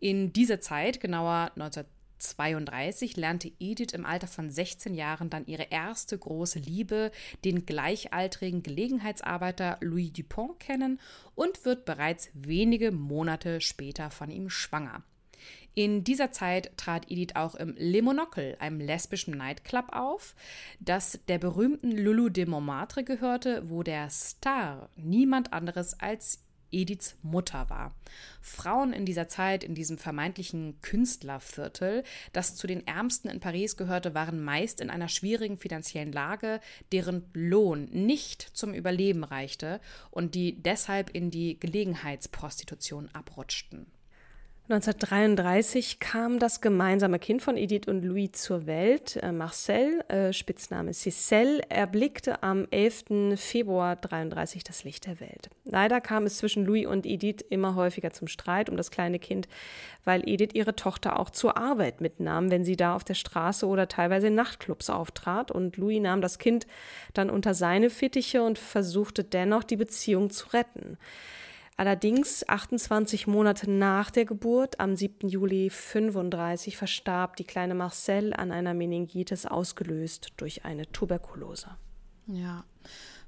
In 0.00 0.32
dieser 0.32 0.60
Zeit, 0.60 1.00
genauer 1.00 1.52
1932, 1.56 3.18
lernte 3.18 3.52
Edith 3.60 3.92
im 3.92 4.06
Alter 4.06 4.26
von 4.26 4.48
16 4.48 4.94
Jahren 4.94 5.28
dann 5.28 5.46
ihre 5.46 5.64
erste 5.64 6.16
große 6.16 6.60
Liebe, 6.60 7.12
den 7.44 7.66
gleichaltrigen 7.66 8.62
Gelegenheitsarbeiter 8.62 9.76
Louis 9.82 10.14
Dupont, 10.14 10.58
kennen 10.60 10.98
und 11.34 11.66
wird 11.66 11.84
bereits 11.84 12.30
wenige 12.32 12.90
Monate 12.90 13.60
später 13.60 14.08
von 14.08 14.30
ihm 14.30 14.48
schwanger. 14.48 15.04
In 15.76 16.04
dieser 16.04 16.30
Zeit 16.30 16.76
trat 16.76 17.10
Edith 17.10 17.34
auch 17.34 17.56
im 17.56 17.74
Le 17.76 18.00
Monocle, 18.00 18.56
einem 18.60 18.80
lesbischen 18.80 19.36
Nightclub, 19.36 19.86
auf, 19.90 20.36
das 20.78 21.18
der 21.26 21.38
berühmten 21.38 21.90
Lulu 21.90 22.28
de 22.28 22.46
Montmartre 22.46 23.02
gehörte, 23.02 23.68
wo 23.68 23.82
der 23.82 24.08
Star 24.08 24.88
niemand 24.96 25.52
anderes 25.52 25.98
als 25.98 26.44
Ediths 26.70 27.16
Mutter 27.22 27.70
war. 27.70 27.94
Frauen 28.40 28.92
in 28.92 29.04
dieser 29.04 29.28
Zeit, 29.28 29.64
in 29.64 29.74
diesem 29.74 29.98
vermeintlichen 29.98 30.80
Künstlerviertel, 30.80 32.04
das 32.32 32.54
zu 32.54 32.66
den 32.66 32.86
ärmsten 32.86 33.28
in 33.28 33.40
Paris 33.40 33.76
gehörte, 33.76 34.14
waren 34.14 34.42
meist 34.42 34.80
in 34.80 34.90
einer 34.90 35.08
schwierigen 35.08 35.58
finanziellen 35.58 36.12
Lage, 36.12 36.60
deren 36.92 37.24
Lohn 37.32 37.86
nicht 37.86 38.42
zum 38.42 38.74
Überleben 38.74 39.24
reichte 39.24 39.80
und 40.10 40.34
die 40.36 40.62
deshalb 40.62 41.10
in 41.10 41.30
die 41.30 41.58
Gelegenheitsprostitution 41.58 43.08
abrutschten. 43.12 43.86
1933 44.66 46.00
kam 46.00 46.38
das 46.38 46.62
gemeinsame 46.62 47.18
Kind 47.18 47.42
von 47.42 47.58
Edith 47.58 47.86
und 47.86 48.02
Louis 48.02 48.32
zur 48.32 48.64
Welt. 48.64 49.16
Äh, 49.16 49.30
Marcel, 49.30 50.02
äh, 50.08 50.32
Spitzname 50.32 50.94
Cicel, 50.94 51.60
erblickte 51.68 52.42
am 52.42 52.66
11. 52.70 53.36
Februar 53.36 53.96
1933 53.96 54.64
das 54.64 54.82
Licht 54.84 55.04
der 55.04 55.20
Welt. 55.20 55.50
Leider 55.66 56.00
kam 56.00 56.24
es 56.24 56.38
zwischen 56.38 56.64
Louis 56.64 56.86
und 56.86 57.04
Edith 57.04 57.44
immer 57.50 57.74
häufiger 57.74 58.12
zum 58.12 58.26
Streit 58.26 58.70
um 58.70 58.78
das 58.78 58.90
kleine 58.90 59.18
Kind, 59.18 59.48
weil 60.02 60.26
Edith 60.26 60.54
ihre 60.54 60.74
Tochter 60.74 61.18
auch 61.18 61.28
zur 61.28 61.58
Arbeit 61.58 62.00
mitnahm, 62.00 62.50
wenn 62.50 62.64
sie 62.64 62.76
da 62.76 62.96
auf 62.96 63.04
der 63.04 63.12
Straße 63.12 63.66
oder 63.66 63.86
teilweise 63.86 64.28
in 64.28 64.34
Nachtclubs 64.34 64.88
auftrat. 64.88 65.50
Und 65.50 65.76
Louis 65.76 66.00
nahm 66.00 66.22
das 66.22 66.38
Kind 66.38 66.66
dann 67.12 67.28
unter 67.28 67.52
seine 67.52 67.90
Fittiche 67.90 68.42
und 68.42 68.58
versuchte 68.58 69.24
dennoch, 69.24 69.62
die 69.62 69.76
Beziehung 69.76 70.30
zu 70.30 70.48
retten. 70.54 70.96
Allerdings 71.76 72.48
28 72.48 73.26
Monate 73.26 73.68
nach 73.68 74.10
der 74.12 74.24
Geburt, 74.24 74.78
am 74.78 74.94
7. 74.94 75.28
Juli 75.28 75.70
35, 75.70 76.76
verstarb 76.76 77.34
die 77.36 77.44
kleine 77.44 77.74
Marcel 77.74 78.32
an 78.32 78.52
einer 78.52 78.74
Meningitis 78.74 79.44
ausgelöst 79.44 80.34
durch 80.36 80.64
eine 80.64 80.86
Tuberkulose. 80.92 81.68
Ja. 82.28 82.64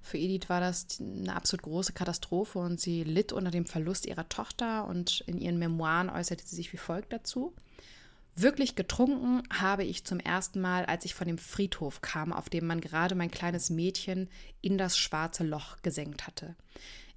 Für 0.01 0.19
Edith 0.19 0.49
war 0.49 0.61
das 0.61 1.01
eine 1.01 1.35
absolut 1.35 1.65
große 1.65 1.93
Katastrophe 1.93 2.61
und 2.61 2.81
sie 2.81 3.03
litt 3.03 3.33
unter 3.33 3.51
dem 3.51 3.67
Verlust 3.67 4.07
ihrer 4.07 4.29
Tochter 4.29 4.87
und 4.87 5.25
in 5.27 5.41
ihren 5.41 5.59
Memoiren 5.59 6.09
äußerte 6.09 6.47
sie 6.47 6.55
sich 6.55 6.73
wie 6.73 6.77
folgt 6.77 7.13
dazu. 7.13 7.53
Wirklich 8.37 8.77
getrunken 8.77 9.43
habe 9.51 9.83
ich 9.83 10.05
zum 10.05 10.21
ersten 10.21 10.61
Mal, 10.61 10.85
als 10.85 11.05
ich 11.05 11.15
von 11.15 11.27
dem 11.27 11.39
Friedhof 11.39 12.03
kam, 12.03 12.33
auf 12.33 12.49
dem 12.49 12.67
man 12.67 12.81
gerade 12.81 13.17
mein 13.17 13.31
kleines 13.31 13.71
Mädchen 13.71 14.29
in 14.61 14.79
das 14.79 14.97
schwarze 14.97 15.43
Loch 15.43 15.79
gesenkt 15.83 16.29
hatte. 16.29 16.55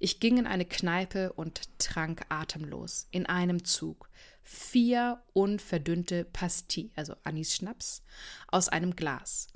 Ich 0.00 0.18
ging 0.18 0.38
in 0.38 0.46
eine 0.46 0.64
Kneipe 0.64 1.32
und 1.34 1.60
trank 1.78 2.22
atemlos, 2.30 3.06
in 3.10 3.26
einem 3.26 3.64
Zug, 3.64 4.08
vier 4.42 5.22
unverdünnte 5.34 6.24
Pastilles, 6.24 6.90
also 6.96 7.14
Anis-Schnaps, 7.22 8.02
aus 8.48 8.70
einem 8.70 8.96
Glas. 8.96 9.48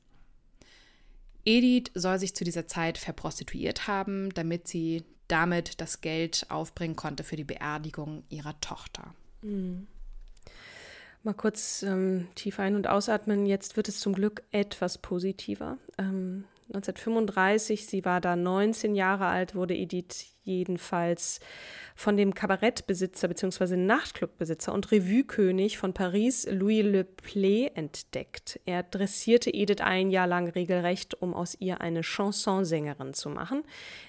Edith 1.47 1.91
soll 1.95 2.19
sich 2.19 2.35
zu 2.35 2.45
dieser 2.45 2.67
Zeit 2.67 2.99
verprostituiert 2.99 3.89
haben, 3.89 4.33
damit 4.35 4.69
sie 4.69 5.05
damit 5.29 5.81
das 5.81 6.03
Geld 6.03 6.47
aufbringen 6.51 6.97
konnte 6.97 7.25
für 7.25 7.37
die 7.37 7.45
Beerdigung 7.45 8.25
ihrer 8.29 8.61
Tochter. 8.61 9.15
Mhm. 9.41 9.87
Mal 11.23 11.33
kurz 11.33 11.83
ähm, 11.83 12.29
tief 12.35 12.59
ein- 12.59 12.77
und 12.77 12.87
ausatmen. 12.87 13.47
Jetzt 13.47 13.77
wird 13.77 13.89
es 13.89 13.99
zum 13.99 14.15
Glück 14.15 14.43
etwas 14.51 14.99
positiver. 14.99 15.79
Ähm, 15.97 16.45
1935, 16.69 17.87
sie 17.87 18.05
war 18.05 18.21
da 18.21 18.37
19 18.37 18.95
Jahre 18.95 19.27
alt, 19.27 19.55
wurde 19.55 19.75
Edith 19.75 20.35
jedenfalls 20.45 21.41
von 21.95 22.17
dem 22.17 22.35
Kabarettbesitzer 22.35 23.29
bzw. 23.29 23.77
Nachtclubbesitzer 23.77 24.73
und 24.73 24.91
Revuekönig 24.91 25.79
von 25.79 25.93
Paris, 25.93 26.47
Louis 26.51 26.83
Le 26.83 27.05
Play, 27.05 27.71
entdeckt. 27.75 28.61
Er 28.65 28.83
dressierte 28.83 29.53
Edith 29.53 29.81
ein 29.81 30.11
Jahr 30.11 30.27
lang 30.27 30.49
regelrecht, 30.49 31.21
um 31.21 31.35
aus 31.35 31.57
ihr 31.61 31.81
eine 31.81 32.03
Chansonsängerin 32.03 33.15
zu 33.15 33.31
machen. 33.31 33.63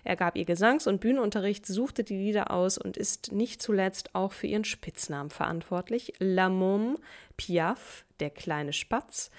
Er 0.04 0.16
gab 0.16 0.36
ihr 0.36 0.46
Gesangs- 0.46 0.88
und 0.88 1.02
Bühnenunterricht, 1.02 1.66
suchte 1.66 2.04
die 2.04 2.18
Lieder 2.18 2.52
aus 2.52 2.78
und 2.78 2.98
ist 2.98 3.32
nicht 3.32 3.62
zuletzt 3.62 4.16
auch 4.16 4.32
für 4.32 4.48
ihren 4.48 4.66
Spitznamen 4.66 5.30
verantwortlich, 5.30 6.14
La 6.20 6.48
Môme 6.48 6.98
Piaf, 7.38 8.06
der 8.20 8.30
kleine 8.30 8.74
Spatz 8.74 9.30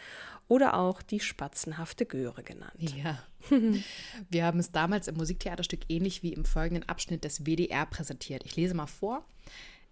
oder 0.49 0.79
auch 0.79 1.03
die 1.03 1.21
spatzenhafte 1.21 2.07
Göre 2.07 2.43
genannt. 2.43 2.95
Ja. 2.97 3.23
Wir 4.31 4.45
haben 4.45 4.59
es 4.59 4.73
damals 4.73 5.09
im 5.09 5.17
Musiktheaterstück 5.17 5.81
ähnlich 5.88 6.23
wie 6.23 6.33
im 6.33 6.45
folgenden 6.45 6.88
Abschnitt 6.88 7.25
des 7.25 7.45
WDR 7.45 7.87
präsentiert. 7.87 8.45
Ich 8.45 8.57
lese 8.57 8.75
mal 8.75 8.87
vor. 8.87 9.25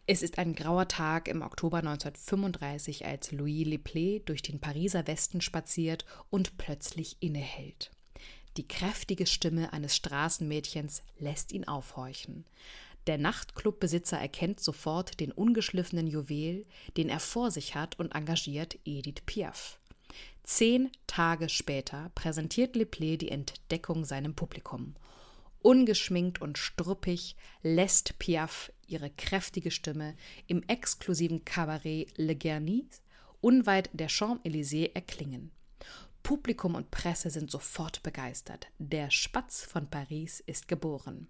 Es 0.07 0.23
ist 0.23 0.39
ein 0.39 0.55
grauer 0.55 0.87
Tag 0.87 1.29
im 1.29 1.41
Oktober 1.41 1.79
1935, 1.79 3.07
als 3.07 3.33
Louis 3.33 3.67
Leplé 3.67 4.23
durch 4.25 4.43
den 4.43 4.61
Pariser 4.61 5.07
Westen 5.07 5.41
spaziert 5.41 6.05
und 6.29 6.59
plötzlich 6.59 7.17
innehält. 7.21 7.91
Die 8.59 8.69
kräftige 8.69 9.27
Stimme 9.27 9.73
eines 9.73 9.97
Straßenmädchens 9.97 11.03
lässt 11.19 11.53
ihn 11.53 11.67
aufhorchen. 11.67 12.45
Der 13.07 13.19
Nachtclubbesitzer 13.19 14.19
erkennt 14.19 14.61
sofort 14.61 15.21
den 15.21 15.33
ungeschliffenen 15.33 16.07
Juwel, 16.07 16.67
den 16.97 17.09
er 17.09 17.21
vor 17.21 17.51
sich 17.51 17.75
hat 17.75 17.99
und 17.99 18.15
engagiert 18.15 18.79
Edith 18.85 19.23
Piaf. 19.27 19.81
Zehn 20.45 20.91
Tage 21.07 21.49
später 21.49 22.11
präsentiert 22.15 22.77
Leplé 22.77 23.17
die 23.17 23.31
Entdeckung 23.31 24.05
seinem 24.05 24.35
Publikum. 24.35 24.95
Ungeschminkt 25.63 26.43
und 26.43 26.59
struppig 26.59 27.35
lässt 27.63 28.19
Piaf 28.19 28.71
ihre 28.87 29.09
kräftige 29.09 29.71
Stimme 29.71 30.15
im 30.47 30.63
exklusiven 30.65 31.47
Cabaret 31.47 32.13
Le 32.17 32.37
Guernis 32.37 33.01
unweit 33.41 33.89
der 33.95 34.11
Champs-Élysées 34.11 34.95
erklingen. 34.95 35.51
Publikum 36.23 36.75
und 36.75 36.91
Presse 36.91 37.31
sind 37.31 37.51
sofort 37.51 38.03
begeistert. 38.03 38.69
Der 38.79 39.11
Spatz 39.11 39.65
von 39.65 39.89
Paris 39.89 40.41
ist 40.41 40.69
geboren. 40.69 41.29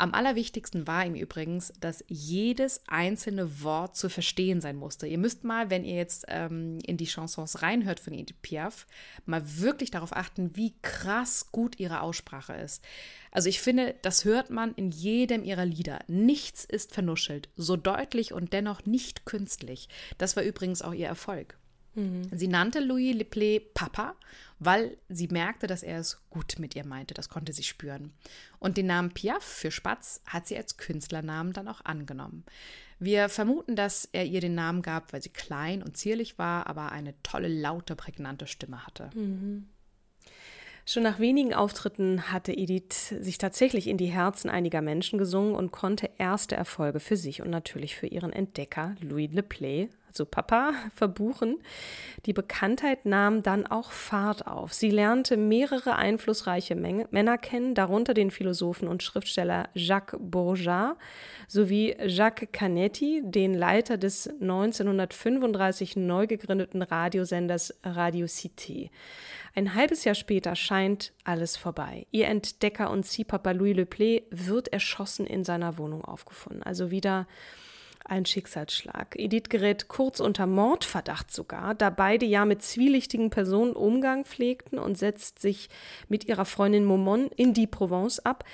Am 0.00 0.14
allerwichtigsten 0.14 0.86
war 0.86 1.04
ihm 1.04 1.14
übrigens, 1.14 1.74
dass 1.78 2.02
jedes 2.08 2.80
einzelne 2.86 3.62
Wort 3.62 3.96
zu 3.96 4.08
verstehen 4.08 4.62
sein 4.62 4.76
musste. 4.76 5.06
Ihr 5.06 5.18
müsst 5.18 5.44
mal, 5.44 5.68
wenn 5.68 5.84
ihr 5.84 5.96
jetzt 5.96 6.24
ähm, 6.28 6.78
in 6.86 6.96
die 6.96 7.04
Chansons 7.04 7.60
reinhört 7.60 8.00
von 8.00 8.14
Edith 8.14 8.38
Piaf, 8.40 8.86
mal 9.26 9.42
wirklich 9.60 9.90
darauf 9.90 10.16
achten, 10.16 10.56
wie 10.56 10.72
krass 10.80 11.52
gut 11.52 11.78
ihre 11.78 12.00
Aussprache 12.00 12.54
ist. 12.54 12.82
Also 13.30 13.50
ich 13.50 13.60
finde, 13.60 13.94
das 14.00 14.24
hört 14.24 14.48
man 14.48 14.72
in 14.74 14.90
jedem 14.90 15.44
ihrer 15.44 15.66
Lieder. 15.66 15.98
Nichts 16.08 16.64
ist 16.64 16.94
vernuschelt, 16.94 17.50
so 17.56 17.76
deutlich 17.76 18.32
und 18.32 18.54
dennoch 18.54 18.86
nicht 18.86 19.26
künstlich. 19.26 19.90
Das 20.16 20.34
war 20.34 20.42
übrigens 20.42 20.80
auch 20.80 20.94
ihr 20.94 21.08
Erfolg. 21.08 21.59
Mhm. 21.94 22.28
Sie 22.32 22.48
nannte 22.48 22.80
Louis 22.80 23.14
Leplé 23.14 23.60
Papa, 23.74 24.14
weil 24.58 24.96
sie 25.08 25.28
merkte, 25.28 25.66
dass 25.66 25.82
er 25.82 25.98
es 25.98 26.20
gut 26.30 26.58
mit 26.58 26.76
ihr 26.76 26.86
meinte. 26.86 27.14
Das 27.14 27.28
konnte 27.28 27.52
sie 27.52 27.62
spüren. 27.62 28.12
Und 28.58 28.76
den 28.76 28.86
Namen 28.86 29.12
Piaf 29.12 29.42
für 29.42 29.70
Spatz 29.70 30.20
hat 30.26 30.46
sie 30.46 30.56
als 30.56 30.76
Künstlernamen 30.76 31.52
dann 31.52 31.68
auch 31.68 31.84
angenommen. 31.84 32.44
Wir 32.98 33.30
vermuten, 33.30 33.76
dass 33.76 34.08
er 34.12 34.26
ihr 34.26 34.40
den 34.40 34.54
Namen 34.54 34.82
gab, 34.82 35.12
weil 35.12 35.22
sie 35.22 35.30
klein 35.30 35.82
und 35.82 35.96
zierlich 35.96 36.38
war, 36.38 36.66
aber 36.66 36.92
eine 36.92 37.14
tolle, 37.22 37.48
laute, 37.48 37.96
prägnante 37.96 38.46
Stimme 38.46 38.86
hatte. 38.86 39.10
Mhm. 39.14 39.68
Schon 40.84 41.02
nach 41.04 41.18
wenigen 41.18 41.54
Auftritten 41.54 42.32
hatte 42.32 42.52
Edith 42.52 43.14
sich 43.20 43.38
tatsächlich 43.38 43.86
in 43.86 43.96
die 43.96 44.06
Herzen 44.06 44.50
einiger 44.50 44.82
Menschen 44.82 45.18
gesungen 45.18 45.54
und 45.54 45.70
konnte 45.70 46.10
erste 46.18 46.56
Erfolge 46.56 47.00
für 47.00 47.16
sich 47.16 47.42
und 47.42 47.50
natürlich 47.50 47.96
für 47.96 48.06
ihren 48.06 48.32
Entdecker 48.32 48.96
Louis 49.00 49.30
Le 49.32 49.42
Play 49.42 49.88
also 50.10 50.24
Papa, 50.26 50.72
verbuchen. 50.94 51.58
Die 52.26 52.32
Bekanntheit 52.32 53.06
nahm 53.06 53.42
dann 53.42 53.66
auch 53.66 53.92
Fahrt 53.92 54.46
auf. 54.46 54.74
Sie 54.74 54.90
lernte 54.90 55.36
mehrere 55.36 55.96
einflussreiche 55.96 56.74
Männer 56.74 57.38
kennen, 57.38 57.74
darunter 57.74 58.12
den 58.12 58.30
Philosophen 58.30 58.88
und 58.88 59.02
Schriftsteller 59.02 59.68
Jacques 59.74 60.18
Bourgeat 60.20 60.96
sowie 61.48 61.96
Jacques 62.04 62.52
Canetti, 62.52 63.22
den 63.24 63.54
Leiter 63.54 63.96
des 63.96 64.28
1935 64.28 65.96
neu 65.96 66.26
gegründeten 66.26 66.82
Radiosenders 66.82 67.74
Radio 67.82 68.26
Cité. 68.26 68.90
Ein 69.54 69.74
halbes 69.74 70.04
Jahr 70.04 70.14
später 70.14 70.54
scheint 70.54 71.12
alles 71.24 71.56
vorbei. 71.56 72.06
Ihr 72.10 72.26
Entdecker 72.26 72.90
und 72.90 73.04
Ziehpapa 73.04 73.50
Louis 73.52 73.76
Le 73.76 73.86
Play 73.86 74.22
wird 74.30 74.68
erschossen 74.68 75.26
in 75.26 75.44
seiner 75.44 75.78
Wohnung 75.78 76.04
aufgefunden. 76.04 76.62
Also 76.62 76.90
wieder 76.90 77.26
ein 78.04 78.26
Schicksalsschlag. 78.26 79.14
Edith 79.16 79.48
gerät 79.48 79.88
kurz 79.88 80.20
unter 80.20 80.46
Mordverdacht 80.46 81.30
sogar, 81.30 81.74
da 81.74 81.90
beide 81.90 82.26
ja 82.26 82.44
mit 82.44 82.62
zwielichtigen 82.62 83.30
Personen 83.30 83.72
Umgang 83.72 84.24
pflegten 84.24 84.78
und 84.78 84.98
setzt 84.98 85.40
sich 85.40 85.68
mit 86.08 86.24
ihrer 86.24 86.44
Freundin 86.44 86.84
Momon 86.84 87.28
in 87.36 87.54
die 87.54 87.66
Provence 87.66 88.18
ab, 88.20 88.44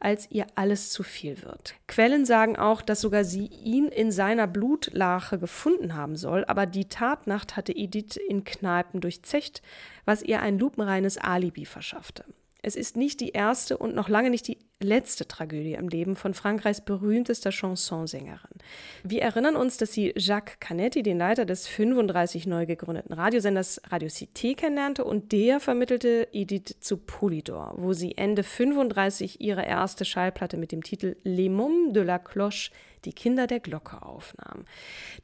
als 0.00 0.30
ihr 0.30 0.46
alles 0.54 0.90
zu 0.90 1.02
viel 1.02 1.42
wird. 1.42 1.74
Quellen 1.86 2.24
sagen 2.26 2.56
auch, 2.56 2.82
dass 2.82 3.00
sogar 3.00 3.24
sie 3.24 3.46
ihn 3.46 3.86
in 3.86 4.10
seiner 4.10 4.46
Blutlache 4.46 5.38
gefunden 5.38 5.94
haben 5.94 6.16
soll, 6.16 6.44
aber 6.46 6.66
die 6.66 6.88
Tatnacht 6.88 7.56
hatte 7.56 7.72
Edith 7.72 8.16
in 8.16 8.44
Kneipen 8.44 9.00
durchzecht, 9.00 9.62
was 10.04 10.22
ihr 10.22 10.40
ein 10.40 10.58
lupenreines 10.58 11.18
Alibi 11.18 11.64
verschaffte. 11.64 12.24
Es 12.64 12.76
ist 12.76 12.96
nicht 12.96 13.20
die 13.20 13.28
erste 13.28 13.76
und 13.76 13.94
noch 13.94 14.08
lange 14.08 14.30
nicht 14.30 14.48
die 14.48 14.56
letzte 14.80 15.28
Tragödie 15.28 15.74
im 15.74 15.88
Leben 15.88 16.16
von 16.16 16.32
Frankreichs 16.32 16.80
berühmtester 16.80 17.52
Chansonsängerin. 17.52 18.56
Wir 19.02 19.20
erinnern 19.20 19.54
uns, 19.54 19.76
dass 19.76 19.92
sie 19.92 20.14
Jacques 20.16 20.58
Canetti, 20.60 21.02
den 21.02 21.18
Leiter 21.18 21.44
des 21.44 21.68
35 21.68 22.46
neu 22.46 22.64
gegründeten 22.64 23.12
Radiosenders 23.12 23.82
Radio 23.90 24.08
Cité, 24.08 24.56
kennenlernte 24.56 25.04
und 25.04 25.32
der 25.32 25.60
vermittelte 25.60 26.28
Edith 26.32 26.76
zu 26.80 26.96
Polydor, 26.96 27.74
wo 27.76 27.92
sie 27.92 28.16
Ende 28.16 28.42
35 28.42 29.42
ihre 29.42 29.66
erste 29.66 30.06
Schallplatte 30.06 30.56
mit 30.56 30.72
dem 30.72 30.82
Titel 30.82 31.16
Les 31.22 31.50
Mômes 31.50 31.92
de 31.92 32.02
la 32.02 32.18
Cloche, 32.18 32.70
die 33.04 33.12
Kinder 33.12 33.46
der 33.46 33.60
Glocke, 33.60 34.00
aufnahm. 34.00 34.64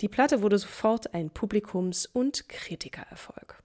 Die 0.03 0.09
Platte 0.09 0.42
wurde 0.42 0.59
sofort 0.59 1.14
ein 1.14 1.31
Publikums- 1.31 2.05
und 2.05 2.50
Kritikererfolg. 2.50 3.62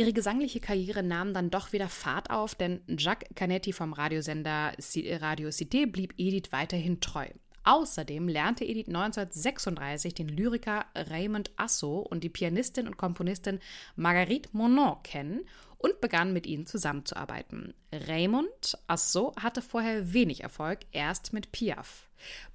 Ihre 0.00 0.14
gesangliche 0.14 0.60
Karriere 0.60 1.02
nahm 1.02 1.34
dann 1.34 1.50
doch 1.50 1.74
wieder 1.74 1.90
Fahrt 1.90 2.30
auf, 2.30 2.54
denn 2.54 2.80
Jacques 2.86 3.28
Canetti 3.34 3.74
vom 3.74 3.92
Radiosender 3.92 4.72
Radio 5.20 5.50
Cité 5.50 5.84
blieb 5.84 6.14
Edith 6.16 6.52
weiterhin 6.52 7.02
treu. 7.02 7.26
Außerdem 7.64 8.26
lernte 8.26 8.64
Edith 8.64 8.86
1936 8.86 10.14
den 10.14 10.28
Lyriker 10.28 10.86
Raymond 10.94 11.50
Asso 11.56 11.98
und 11.98 12.24
die 12.24 12.30
Pianistin 12.30 12.86
und 12.86 12.96
Komponistin 12.96 13.58
Marguerite 13.94 14.48
Monod 14.52 15.04
kennen 15.04 15.42
und 15.80 16.00
begann 16.00 16.32
mit 16.32 16.46
ihnen 16.46 16.66
zusammenzuarbeiten. 16.66 17.74
Raymond 17.92 18.78
Asso 18.86 19.34
hatte 19.40 19.62
vorher 19.62 20.12
wenig 20.12 20.42
Erfolg, 20.42 20.80
erst 20.92 21.32
mit 21.32 21.52
Piaf. 21.52 22.08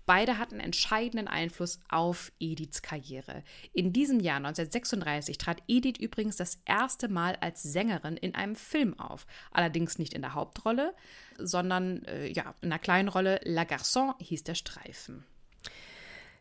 Beide 0.05 0.38
hatten 0.38 0.59
entscheidenden 0.59 1.27
Einfluss 1.27 1.79
auf 1.89 2.31
Ediths 2.39 2.83
Karriere. 2.83 3.41
In 3.73 3.91
diesem 3.91 4.19
Jahr 4.19 4.38
1936 4.38 5.39
trat 5.39 5.63
Edith 5.67 5.97
übrigens 5.99 6.35
das 6.35 6.61
erste 6.65 7.07
Mal 7.07 7.35
als 7.38 7.63
Sängerin 7.63 8.15
in 8.15 8.35
einem 8.35 8.55
Film 8.55 8.99
auf. 8.99 9.25
Allerdings 9.49 9.97
nicht 9.97 10.13
in 10.13 10.21
der 10.21 10.35
Hauptrolle, 10.35 10.93
sondern 11.39 12.03
äh, 12.05 12.27
ja, 12.27 12.53
in 12.61 12.71
einer 12.71 12.79
kleinen 12.79 13.09
Rolle. 13.09 13.39
La 13.43 13.63
Garçon 13.63 14.13
hieß 14.19 14.43
der 14.43 14.55
Streifen. 14.55 15.25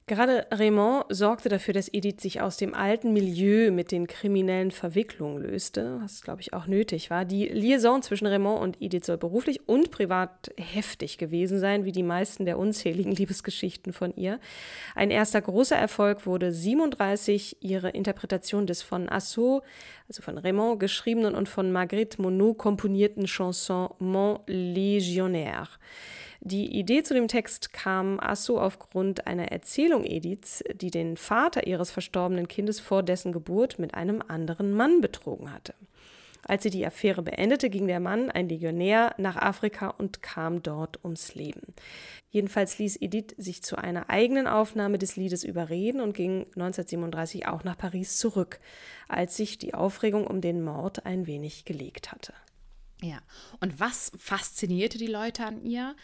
Gerade 0.06 0.46
Raymond 0.50 1.06
sorgte 1.08 1.48
dafür, 1.48 1.72
dass 1.72 1.88
Edith 1.90 2.20
sich 2.20 2.42
aus 2.42 2.58
dem 2.58 2.74
alten 2.74 3.14
Milieu 3.14 3.70
mit 3.70 3.90
den 3.90 4.06
kriminellen 4.06 4.70
Verwicklungen 4.70 5.42
löste, 5.42 5.98
was, 6.02 6.20
glaube 6.20 6.42
ich, 6.42 6.52
auch 6.52 6.66
nötig 6.66 7.08
war. 7.08 7.24
Die 7.24 7.46
Liaison 7.46 8.02
zwischen 8.02 8.26
Raymond 8.26 8.60
und 8.60 8.82
Edith 8.82 9.06
soll 9.06 9.16
beruflich 9.16 9.66
und 9.66 9.90
privat 9.90 10.52
heftig 10.58 11.16
gewesen 11.16 11.58
sein, 11.58 11.86
wie 11.86 11.92
die 11.92 12.02
meisten 12.02 12.44
der 12.44 12.58
unzähligen 12.58 13.12
Liebesgeschichten 13.16 13.94
von 13.94 14.14
ihr. 14.14 14.40
Ein 14.94 15.10
erster 15.10 15.40
großer 15.40 15.76
Erfolg 15.76 16.26
wurde 16.26 16.52
37 16.52 17.56
ihre 17.60 17.88
Interpretation 17.88 18.66
des 18.66 18.82
von 18.82 19.08
Assot, 19.08 19.62
also 20.06 20.20
von 20.20 20.36
Raymond 20.36 20.80
geschriebenen 20.80 21.34
und 21.34 21.48
von 21.48 21.72
Marguerite 21.72 22.20
Monod 22.20 22.58
komponierten 22.58 23.24
Chanson 23.24 23.88
Mon 24.00 24.38
Légionnaire. 24.46 25.68
Die 26.46 26.78
Idee 26.78 27.02
zu 27.02 27.14
dem 27.14 27.26
Text 27.26 27.72
kam 27.72 28.20
Asso 28.20 28.60
aufgrund 28.60 29.26
einer 29.26 29.50
Erzählung 29.50 30.04
Ediths, 30.04 30.62
die 30.74 30.90
den 30.90 31.16
Vater 31.16 31.66
ihres 31.66 31.90
verstorbenen 31.90 32.48
Kindes 32.48 32.80
vor 32.80 33.02
dessen 33.02 33.32
Geburt 33.32 33.78
mit 33.78 33.94
einem 33.94 34.22
anderen 34.28 34.74
Mann 34.74 35.00
betrogen 35.00 35.50
hatte. 35.54 35.74
Als 36.46 36.62
sie 36.62 36.68
die 36.68 36.84
Affäre 36.84 37.22
beendete, 37.22 37.70
ging 37.70 37.86
der 37.86 37.98
Mann, 37.98 38.30
ein 38.30 38.50
Legionär, 38.50 39.14
nach 39.16 39.36
Afrika 39.36 39.88
und 39.88 40.20
kam 40.20 40.62
dort 40.62 41.02
ums 41.02 41.34
Leben. 41.34 41.62
Jedenfalls 42.28 42.78
ließ 42.78 43.00
Edith 43.00 43.34
sich 43.38 43.62
zu 43.62 43.76
einer 43.76 44.10
eigenen 44.10 44.46
Aufnahme 44.46 44.98
des 44.98 45.16
Liedes 45.16 45.44
überreden 45.44 46.02
und 46.02 46.14
ging 46.14 46.40
1937 46.56 47.48
auch 47.48 47.64
nach 47.64 47.78
Paris 47.78 48.18
zurück, 48.18 48.60
als 49.08 49.38
sich 49.38 49.56
die 49.56 49.72
Aufregung 49.72 50.26
um 50.26 50.42
den 50.42 50.62
Mord 50.62 51.06
ein 51.06 51.26
wenig 51.26 51.64
gelegt 51.64 52.12
hatte. 52.12 52.34
Ja, 53.04 53.18
und 53.60 53.80
was 53.80 54.12
faszinierte 54.16 54.98
die 54.98 55.06
Leute 55.06 55.44
an 55.44 55.62
ihr? 55.62 55.94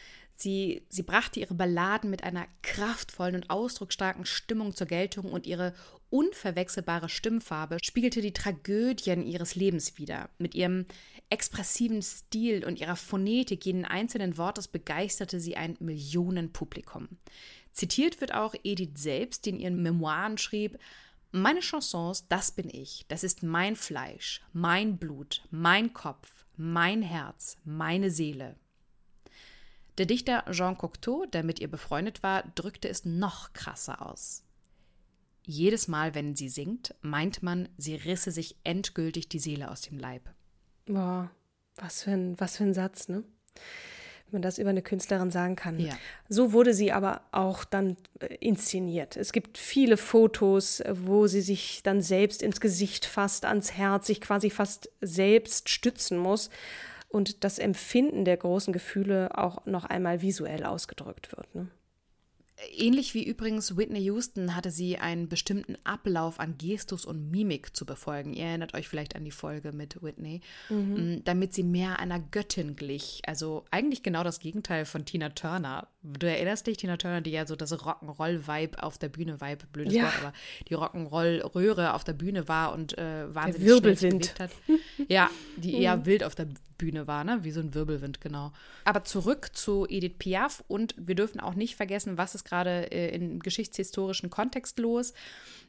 Sie, 0.41 0.87
sie 0.89 1.03
brachte 1.03 1.39
ihre 1.39 1.53
Balladen 1.53 2.09
mit 2.09 2.25
einer 2.25 2.47
kraftvollen 2.63 3.35
und 3.35 3.51
ausdrucksstarken 3.51 4.25
Stimmung 4.25 4.75
zur 4.75 4.87
Geltung 4.87 5.33
und 5.33 5.47
ihre 5.47 5.75
unverwechselbare 6.09 7.11
Stimmfarbe 7.11 7.77
spiegelte 7.83 8.23
die 8.23 8.33
Tragödien 8.33 9.23
ihres 9.23 9.55
Lebens 9.55 9.99
wider. 9.99 10.31
Mit 10.39 10.55
ihrem 10.55 10.87
expressiven 11.29 12.01
Stil 12.01 12.65
und 12.65 12.81
ihrer 12.81 12.97
Phonetik 12.97 13.67
jeden 13.67 13.85
einzelnen 13.85 14.39
Wortes 14.39 14.67
begeisterte 14.67 15.41
sie 15.41 15.59
ein 15.59 15.77
Millionenpublikum. 15.79 17.09
Zitiert 17.73 18.23
wird 18.23 18.33
auch 18.33 18.55
Edith 18.65 18.93
selbst, 18.95 19.45
die 19.45 19.51
in 19.51 19.61
ihren 19.61 19.83
Memoiren 19.83 20.39
schrieb, 20.39 20.79
meine 21.33 21.61
Chansons, 21.61 22.29
das 22.29 22.51
bin 22.51 22.71
ich, 22.71 23.05
das 23.09 23.25
ist 23.25 23.43
mein 23.43 23.77
Fleisch, 23.77 24.41
mein 24.55 24.97
Blut, 24.97 25.43
mein 25.51 25.93
Kopf, 25.93 26.47
mein 26.57 27.03
Herz, 27.03 27.59
meine 27.65 28.11
Seele. 28.11 28.57
Der 29.99 30.07
Dichter 30.07 30.45
Jean 30.51 30.79
Cocteau, 30.79 31.27
der 31.27 31.43
mit 31.43 31.61
ihr 31.61 31.69
befreundet 31.69 32.23
war, 32.23 32.45
drückte 32.55 32.89
es 32.89 33.05
noch 33.05 33.53
krasser 33.53 34.07
aus. 34.07 34.45
Jedes 35.45 35.89
Mal, 35.89 36.15
wenn 36.15 36.37
sie 36.37 36.49
singt, 36.49 36.95
meint 37.01 37.43
man, 37.43 37.69
sie 37.77 37.97
risse 37.97 38.31
sich 38.31 38.57
endgültig 38.63 39.29
die 39.29 39.39
Seele 39.39 39.71
aus 39.71 39.83
dem 39.83 39.99
Leib. 39.99 40.23
Boah, 40.87 41.31
was 41.77 42.05
für 42.05 42.13
ein, 42.13 42.39
was 42.39 42.57
für 42.57 42.65
ein 42.65 42.75
Satz, 42.75 43.09
ne? 43.09 43.25
Wenn 44.27 44.33
man 44.33 44.43
das 44.43 44.59
über 44.59 44.71
eine 44.71 44.83
Künstlerin 44.83 45.33
sagen 45.33 45.57
kann. 45.57 45.81
Ja. 45.81 45.99
So 46.29 46.53
wurde 46.53 46.73
sie 46.73 46.93
aber 46.93 47.23
auch 47.33 47.65
dann 47.65 47.97
äh, 48.21 48.35
inszeniert. 48.37 49.17
Es 49.17 49.33
gibt 49.33 49.59
viele 49.59 49.97
Fotos, 49.97 50.83
wo 50.89 51.27
sie 51.27 51.41
sich 51.41 51.83
dann 51.83 52.01
selbst 52.01 52.43
ins 52.43 52.61
Gesicht 52.61 53.07
fasst, 53.07 53.45
ans 53.45 53.73
Herz, 53.73 54.07
sich 54.07 54.21
quasi 54.21 54.51
fast 54.51 54.91
selbst 55.01 55.69
stützen 55.69 56.17
muss 56.17 56.49
und 57.11 57.45
das 57.45 57.59
Empfinden 57.59 58.25
der 58.25 58.37
großen 58.37 58.73
Gefühle 58.73 59.37
auch 59.37 59.67
noch 59.67 59.85
einmal 59.85 60.23
visuell 60.23 60.65
ausgedrückt 60.65 61.37
wird. 61.37 61.55
Ne? 61.55 61.69
Ähnlich 62.77 63.15
wie 63.15 63.25
übrigens 63.25 63.77
Whitney 63.77 64.01
Houston 64.01 64.55
hatte 64.55 64.71
sie 64.71 64.99
einen 64.99 65.29
bestimmten 65.29 65.77
Ablauf 65.85 66.39
an 66.39 66.57
Gestus 66.59 67.05
und 67.05 67.31
Mimik 67.31 67.75
zu 67.75 67.87
befolgen. 67.87 68.35
Ihr 68.35 68.45
erinnert 68.45 68.75
euch 68.75 68.89
vielleicht 68.89 69.17
an 69.17 69.25
die 69.25 69.31
Folge 69.31 69.73
mit 69.73 70.03
Whitney, 70.03 70.41
mhm. 70.69 71.23
damit 71.25 71.55
sie 71.55 71.63
mehr 71.63 71.99
einer 71.99 72.21
Göttin 72.21 72.77
glich. 72.77 73.23
Also 73.27 73.65
eigentlich 73.71 74.03
genau 74.03 74.25
das 74.25 74.41
Gegenteil 74.41 74.85
von 74.85 75.05
Tina 75.05 75.31
Turner. 75.31 75.89
Du 76.03 76.29
erinnerst 76.29 76.67
dich, 76.67 76.77
Tina 76.77 76.97
Turner, 76.97 77.23
die 77.23 77.31
ja 77.31 77.47
so 77.47 77.57
das 77.57 77.73
Rock'n'Roll-Vibe 77.73 78.83
auf 78.83 78.99
der 78.99 79.09
Bühne, 79.09 79.41
Vibe, 79.41 79.67
blödes 79.73 79.95
ja. 79.95 80.05
Wort, 80.05 80.19
aber 80.21 80.33
die 80.69 80.77
Rock'n'Roll-Röhre 80.77 81.95
auf 81.95 82.05
der 82.05 82.13
Bühne 82.13 82.47
war 82.47 82.73
und 82.73 82.97
äh, 82.99 83.35
wahnsinnig 83.35 83.67
der 83.67 83.75
Wirbelwind. 83.75 84.35
hat. 84.39 84.51
Ja, 85.09 85.31
die 85.57 85.81
eher 85.81 85.97
mhm. 85.97 86.07
wild 86.07 86.25
auf 86.25 86.35
der 86.35 86.47
Bühne 86.81 87.07
war, 87.07 87.25
ne? 87.25 87.45
Wie 87.45 87.51
so 87.51 87.61
ein 87.61 87.75
Wirbelwind, 87.75 88.23
genau. 88.23 88.53
Aber 88.85 89.05
zurück 89.05 89.51
zu 89.53 89.87
Edith 89.87 90.15
Piaf 90.19 90.65
und 90.67 90.95
wir 90.97 91.15
dürfen 91.15 91.39
auch 91.39 91.55
nicht 91.55 91.77
vergessen, 91.77 92.17
was 92.17 92.35
ist 92.35 92.45
gerade 92.45 92.91
äh, 92.91 93.15
im 93.15 93.39
geschichtshistorischen 93.41 94.31
Kontext 94.31 94.79
los. 94.79 95.13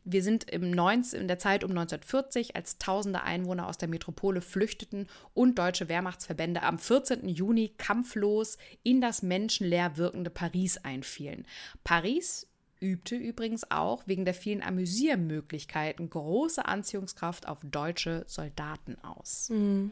Wir 0.06 0.24
sind 0.24 0.50
im 0.50 0.71
19, 0.71 1.19
in 1.19 1.28
der 1.28 1.38
Zeit 1.38 1.65
um 1.65 1.71
1940, 1.71 2.56
als 2.56 2.78
tausende 2.78 3.24
Einwohner 3.24 3.67
aus 3.67 3.78
der 3.78 3.89
Metropole 3.89 4.39
flüchteten 4.39 5.08
und 5.34 5.60
deutsche 5.60 5.89
Wehrmachtsverbände 5.89 6.63
am 6.63 6.80
14. 6.80 7.28
Juni 7.28 7.74
kampflos 7.78 8.58
in 8.82 9.02
das 9.02 9.21
menschenleer 9.21 9.97
wirkende 9.97 10.30
Paris 10.30 10.78
einfielen. 10.78 11.45
Paris 11.84 12.47
übte 12.80 13.15
übrigens 13.15 13.69
auch 13.69 14.08
wegen 14.08 14.24
der 14.24 14.34
vielen 14.34 14.63
Amüsiermöglichkeiten 14.63 16.10
große 16.10 16.65
Anziehungskraft 16.65 17.47
auf 17.47 17.60
deutsche 17.63 18.24
Soldaten 18.28 18.97
aus. 19.04 19.50
Mhm. 19.50 19.91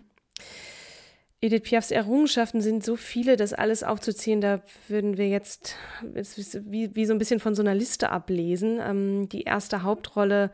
Edith 1.42 1.64
Piafs 1.64 1.92
Errungenschaften 1.92 2.60
sind 2.60 2.84
so 2.84 2.98
viele, 2.98 3.38
das 3.38 3.54
alles 3.54 3.84
aufzuziehen, 3.84 4.42
da 4.42 4.62
würden 4.90 5.18
wir 5.18 5.30
jetzt 5.30 5.76
wie, 6.02 6.94
wie 6.94 7.06
so 7.06 7.14
ein 7.14 7.18
bisschen 7.18 7.40
von 7.40 7.56
so 7.56 7.62
einer 7.62 7.76
Liste 7.76 8.10
ablesen. 8.10 8.80
Ähm, 8.82 9.30
die 9.30 9.44
erste 9.44 9.84
Hauptrolle 9.84 10.52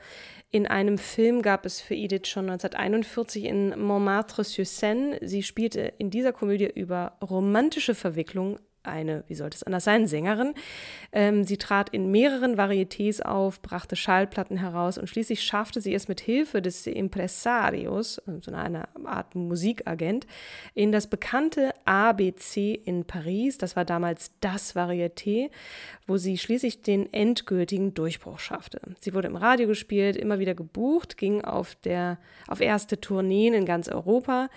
in 0.51 0.67
einem 0.67 0.99
Film 0.99 1.41
gab 1.41 1.65
es 1.65 1.81
für 1.81 1.95
Edith 1.95 2.27
schon 2.27 2.49
1941 2.49 3.45
in 3.45 3.79
Montmartre-sur-Seine. 3.79 5.19
Sie 5.23 5.41
spielte 5.41 5.91
in 5.97 6.11
dieser 6.11 6.33
Komödie 6.33 6.69
über 6.73 7.17
romantische 7.19 7.95
Verwicklung 7.95 8.59
eine, 8.87 9.23
wie 9.27 9.35
sollte 9.35 9.55
es 9.55 9.63
anders 9.63 9.83
sein, 9.83 10.07
Sängerin. 10.07 10.53
Ähm, 11.11 11.43
sie 11.43 11.57
trat 11.57 11.89
in 11.89 12.11
mehreren 12.11 12.55
Varietés 12.57 13.21
auf, 13.21 13.61
brachte 13.61 13.95
Schallplatten 13.95 14.57
heraus 14.57 14.97
und 14.97 15.07
schließlich 15.09 15.43
schaffte 15.43 15.81
sie 15.81 15.93
es 15.93 16.07
mit 16.07 16.19
Hilfe 16.19 16.61
des 16.61 16.85
Impresarios, 16.87 18.21
so 18.41 18.51
einer 18.51 18.87
Art 19.05 19.35
Musikagent, 19.35 20.27
in 20.73 20.91
das 20.91 21.07
bekannte 21.07 21.71
ABC 21.85 22.73
in 22.73 23.05
Paris. 23.05 23.57
Das 23.57 23.75
war 23.75 23.85
damals 23.85 24.31
das 24.41 24.75
Varieté, 24.75 25.49
wo 26.07 26.17
sie 26.17 26.37
schließlich 26.37 26.81
den 26.81 27.11
endgültigen 27.13 27.93
Durchbruch 27.93 28.39
schaffte. 28.39 28.79
Sie 28.99 29.13
wurde 29.13 29.27
im 29.27 29.35
Radio 29.35 29.67
gespielt, 29.67 30.15
immer 30.15 30.39
wieder 30.39 30.55
gebucht, 30.55 31.17
ging 31.17 31.43
auf, 31.43 31.75
der, 31.75 32.17
auf 32.47 32.61
erste 32.61 32.99
Tourneen 32.99 33.53
in 33.53 33.65
ganz 33.65 33.87
Europa. 33.87 34.49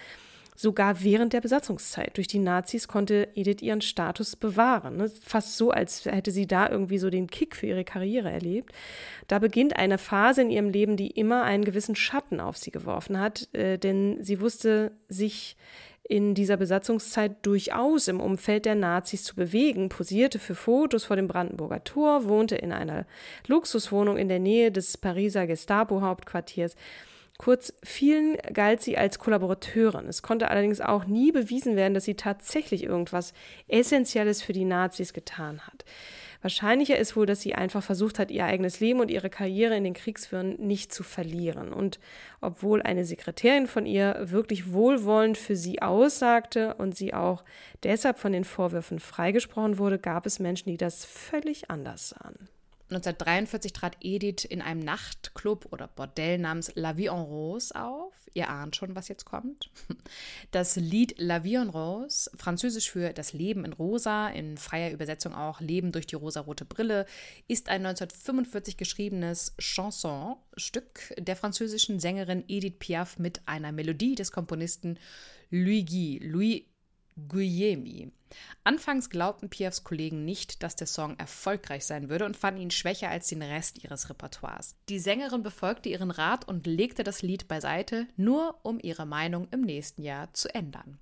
Sogar 0.60 1.04
während 1.04 1.34
der 1.34 1.40
Besatzungszeit. 1.40 2.16
Durch 2.16 2.26
die 2.26 2.40
Nazis 2.40 2.88
konnte 2.88 3.28
Edith 3.36 3.62
ihren 3.62 3.80
Status 3.80 4.34
bewahren. 4.34 4.96
Ne? 4.96 5.08
Fast 5.22 5.56
so, 5.56 5.70
als 5.70 6.04
hätte 6.04 6.32
sie 6.32 6.48
da 6.48 6.68
irgendwie 6.68 6.98
so 6.98 7.10
den 7.10 7.28
Kick 7.28 7.54
für 7.54 7.68
ihre 7.68 7.84
Karriere 7.84 8.28
erlebt. 8.28 8.72
Da 9.28 9.38
beginnt 9.38 9.76
eine 9.76 9.98
Phase 9.98 10.42
in 10.42 10.50
ihrem 10.50 10.70
Leben, 10.70 10.96
die 10.96 11.12
immer 11.12 11.44
einen 11.44 11.64
gewissen 11.64 11.94
Schatten 11.94 12.40
auf 12.40 12.56
sie 12.56 12.72
geworfen 12.72 13.20
hat, 13.20 13.48
äh, 13.54 13.78
denn 13.78 14.18
sie 14.20 14.40
wusste 14.40 14.90
sich 15.08 15.56
in 16.08 16.34
dieser 16.34 16.56
Besatzungszeit 16.56 17.36
durchaus 17.46 18.08
im 18.08 18.18
Umfeld 18.18 18.64
der 18.64 18.74
Nazis 18.74 19.22
zu 19.22 19.36
bewegen, 19.36 19.90
posierte 19.90 20.40
für 20.40 20.56
Fotos 20.56 21.04
vor 21.04 21.14
dem 21.14 21.28
Brandenburger 21.28 21.84
Tor, 21.84 22.24
wohnte 22.24 22.56
in 22.56 22.72
einer 22.72 23.06
Luxuswohnung 23.46 24.16
in 24.16 24.28
der 24.28 24.40
Nähe 24.40 24.72
des 24.72 24.96
Pariser 24.96 25.46
Gestapo-Hauptquartiers. 25.46 26.74
Kurz, 27.38 27.72
vielen 27.84 28.36
galt 28.52 28.82
sie 28.82 28.98
als 28.98 29.20
Kollaborateurin. 29.20 30.08
Es 30.08 30.22
konnte 30.22 30.50
allerdings 30.50 30.80
auch 30.80 31.04
nie 31.04 31.30
bewiesen 31.30 31.76
werden, 31.76 31.94
dass 31.94 32.04
sie 32.04 32.16
tatsächlich 32.16 32.82
irgendwas 32.82 33.32
Essentielles 33.68 34.42
für 34.42 34.52
die 34.52 34.64
Nazis 34.64 35.12
getan 35.12 35.60
hat. 35.60 35.84
Wahrscheinlicher 36.42 36.98
ist 36.98 37.16
wohl, 37.16 37.26
dass 37.26 37.40
sie 37.40 37.54
einfach 37.54 37.82
versucht 37.82 38.18
hat, 38.18 38.32
ihr 38.32 38.44
eigenes 38.44 38.80
Leben 38.80 39.00
und 39.00 39.10
ihre 39.10 39.30
Karriere 39.30 39.76
in 39.76 39.84
den 39.84 39.94
Kriegsführen 39.94 40.56
nicht 40.58 40.92
zu 40.92 41.04
verlieren. 41.04 41.72
Und 41.72 42.00
obwohl 42.40 42.82
eine 42.82 43.04
Sekretärin 43.04 43.68
von 43.68 43.86
ihr 43.86 44.16
wirklich 44.20 44.72
wohlwollend 44.72 45.38
für 45.38 45.56
sie 45.56 45.80
aussagte 45.80 46.74
und 46.74 46.96
sie 46.96 47.14
auch 47.14 47.44
deshalb 47.84 48.18
von 48.18 48.32
den 48.32 48.44
Vorwürfen 48.44 48.98
freigesprochen 48.98 49.78
wurde, 49.78 49.98
gab 49.98 50.26
es 50.26 50.40
Menschen, 50.40 50.70
die 50.70 50.76
das 50.76 51.04
völlig 51.04 51.70
anders 51.70 52.10
sahen. 52.10 52.48
1943 52.90 53.72
trat 53.74 53.98
Edith 54.00 54.44
in 54.44 54.62
einem 54.62 54.80
Nachtclub 54.80 55.66
oder 55.72 55.88
Bordell 55.88 56.38
namens 56.38 56.72
La 56.74 56.96
Vie 56.96 57.08
en 57.08 57.20
Rose 57.20 57.74
auf. 57.74 58.14
Ihr 58.32 58.48
ahnt 58.48 58.76
schon, 58.76 58.94
was 58.94 59.08
jetzt 59.08 59.24
kommt. 59.24 59.70
Das 60.50 60.76
Lied 60.76 61.14
La 61.18 61.44
Vie 61.44 61.56
en 61.56 61.68
Rose, 61.68 62.30
französisch 62.36 62.90
für 62.90 63.12
das 63.12 63.34
Leben 63.34 63.66
in 63.66 63.74
Rosa, 63.74 64.28
in 64.28 64.56
freier 64.56 64.92
Übersetzung 64.92 65.34
auch 65.34 65.60
Leben 65.60 65.92
durch 65.92 66.06
die 66.06 66.14
rosarote 66.14 66.64
Brille, 66.64 67.04
ist 67.46 67.68
ein 67.68 67.84
1945 67.84 68.78
geschriebenes 68.78 69.54
Chansonstück 69.58 71.14
der 71.18 71.36
französischen 71.36 72.00
Sängerin 72.00 72.44
Edith 72.48 72.78
Piaf 72.78 73.18
mit 73.18 73.42
einer 73.46 73.72
Melodie 73.72 74.14
des 74.14 74.32
Komponisten 74.32 74.98
Louis 75.50 75.84
Guy. 75.84 76.20
Louis 76.22 76.62
Guillemi. 77.28 78.10
Anfangs 78.64 79.08
glaubten 79.10 79.48
Piafs 79.48 79.84
Kollegen 79.84 80.24
nicht, 80.24 80.62
dass 80.62 80.76
der 80.76 80.86
Song 80.86 81.18
erfolgreich 81.18 81.86
sein 81.86 82.08
würde 82.10 82.26
und 82.26 82.36
fanden 82.36 82.60
ihn 82.60 82.70
schwächer 82.70 83.08
als 83.08 83.28
den 83.28 83.42
Rest 83.42 83.82
ihres 83.82 84.10
Repertoires. 84.10 84.74
Die 84.88 84.98
Sängerin 84.98 85.42
befolgte 85.42 85.88
ihren 85.88 86.10
Rat 86.10 86.46
und 86.46 86.66
legte 86.66 87.04
das 87.04 87.22
Lied 87.22 87.48
beiseite, 87.48 88.06
nur 88.16 88.58
um 88.62 88.78
ihre 88.80 89.06
Meinung 89.06 89.48
im 89.50 89.62
nächsten 89.62 90.02
Jahr 90.02 90.32
zu 90.34 90.54
ändern. 90.54 90.98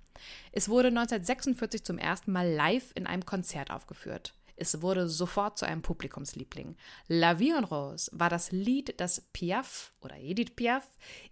Es 0.51 0.69
wurde 0.69 0.87
1946 0.87 1.83
zum 1.83 1.97
ersten 1.97 2.31
Mal 2.31 2.49
live 2.49 2.91
in 2.95 3.05
einem 3.05 3.25
Konzert 3.25 3.69
aufgeführt. 3.69 4.33
Es 4.59 4.81
wurde 4.81 5.07
sofort 5.07 5.59
zu 5.59 5.65
einem 5.65 5.83
Publikumsliebling. 5.83 6.75
La 7.07 7.39
Vie 7.39 7.51
en 7.51 7.63
Rose 7.63 8.09
war 8.11 8.29
das 8.29 8.51
Lied, 8.51 8.99
das 8.99 9.21
Piaf 9.31 9.93
oder 10.01 10.17
Edith 10.17 10.55
Piaf 10.55 10.89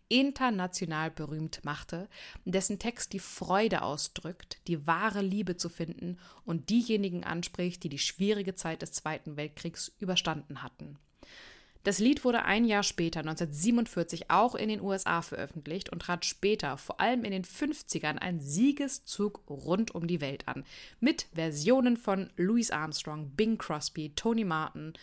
international 0.08 1.10
berühmt 1.10 1.66
machte, 1.66 2.08
dessen 2.46 2.78
Text 2.78 3.14
die 3.14 3.20
Freude 3.20 3.82
ausdrückt, 3.82 4.60
die 4.68 4.86
wahre 4.86 5.22
Liebe 5.22 5.58
zu 5.58 5.70
finden 5.70 6.20
und 6.46 6.70
diejenigen 6.70 7.24
anspricht, 7.24 7.84
die 7.84 7.90
die 7.90 7.98
schwierige 7.98 8.54
Zeit 8.54 8.84
des 8.84 8.92
Zweiten 8.92 9.38
Weltkriegs 9.38 9.92
überstanden 9.98 10.62
hatten. 10.62 11.00
Das 11.86 12.00
Lied 12.00 12.26
wurde 12.26 12.46
ein 12.46 12.66
Jahr 12.66 12.82
später, 12.82 13.20
1947, 13.20 14.32
auch 14.32 14.56
in 14.56 14.70
den 14.70 14.82
USA 14.82 15.22
veröffentlicht 15.22 15.92
und 15.92 16.00
trat 16.02 16.26
später, 16.26 16.80
vor 16.80 17.00
allem 17.00 17.24
in 17.24 17.30
den 17.30 17.46
50ern, 17.46 18.18
einen 18.18 18.40
Siegeszug 18.40 19.44
rund 19.48 19.94
um 19.94 20.08
die 20.08 20.20
Welt 20.20 20.48
an. 20.48 20.66
Mit 21.00 21.28
Versionen 21.36 21.96
von 21.96 22.32
Louis 22.38 22.72
Armstrong, 22.72 23.30
Bing 23.36 23.60
Crosby, 23.60 24.14
Tony 24.16 24.44
Martin 24.44 24.94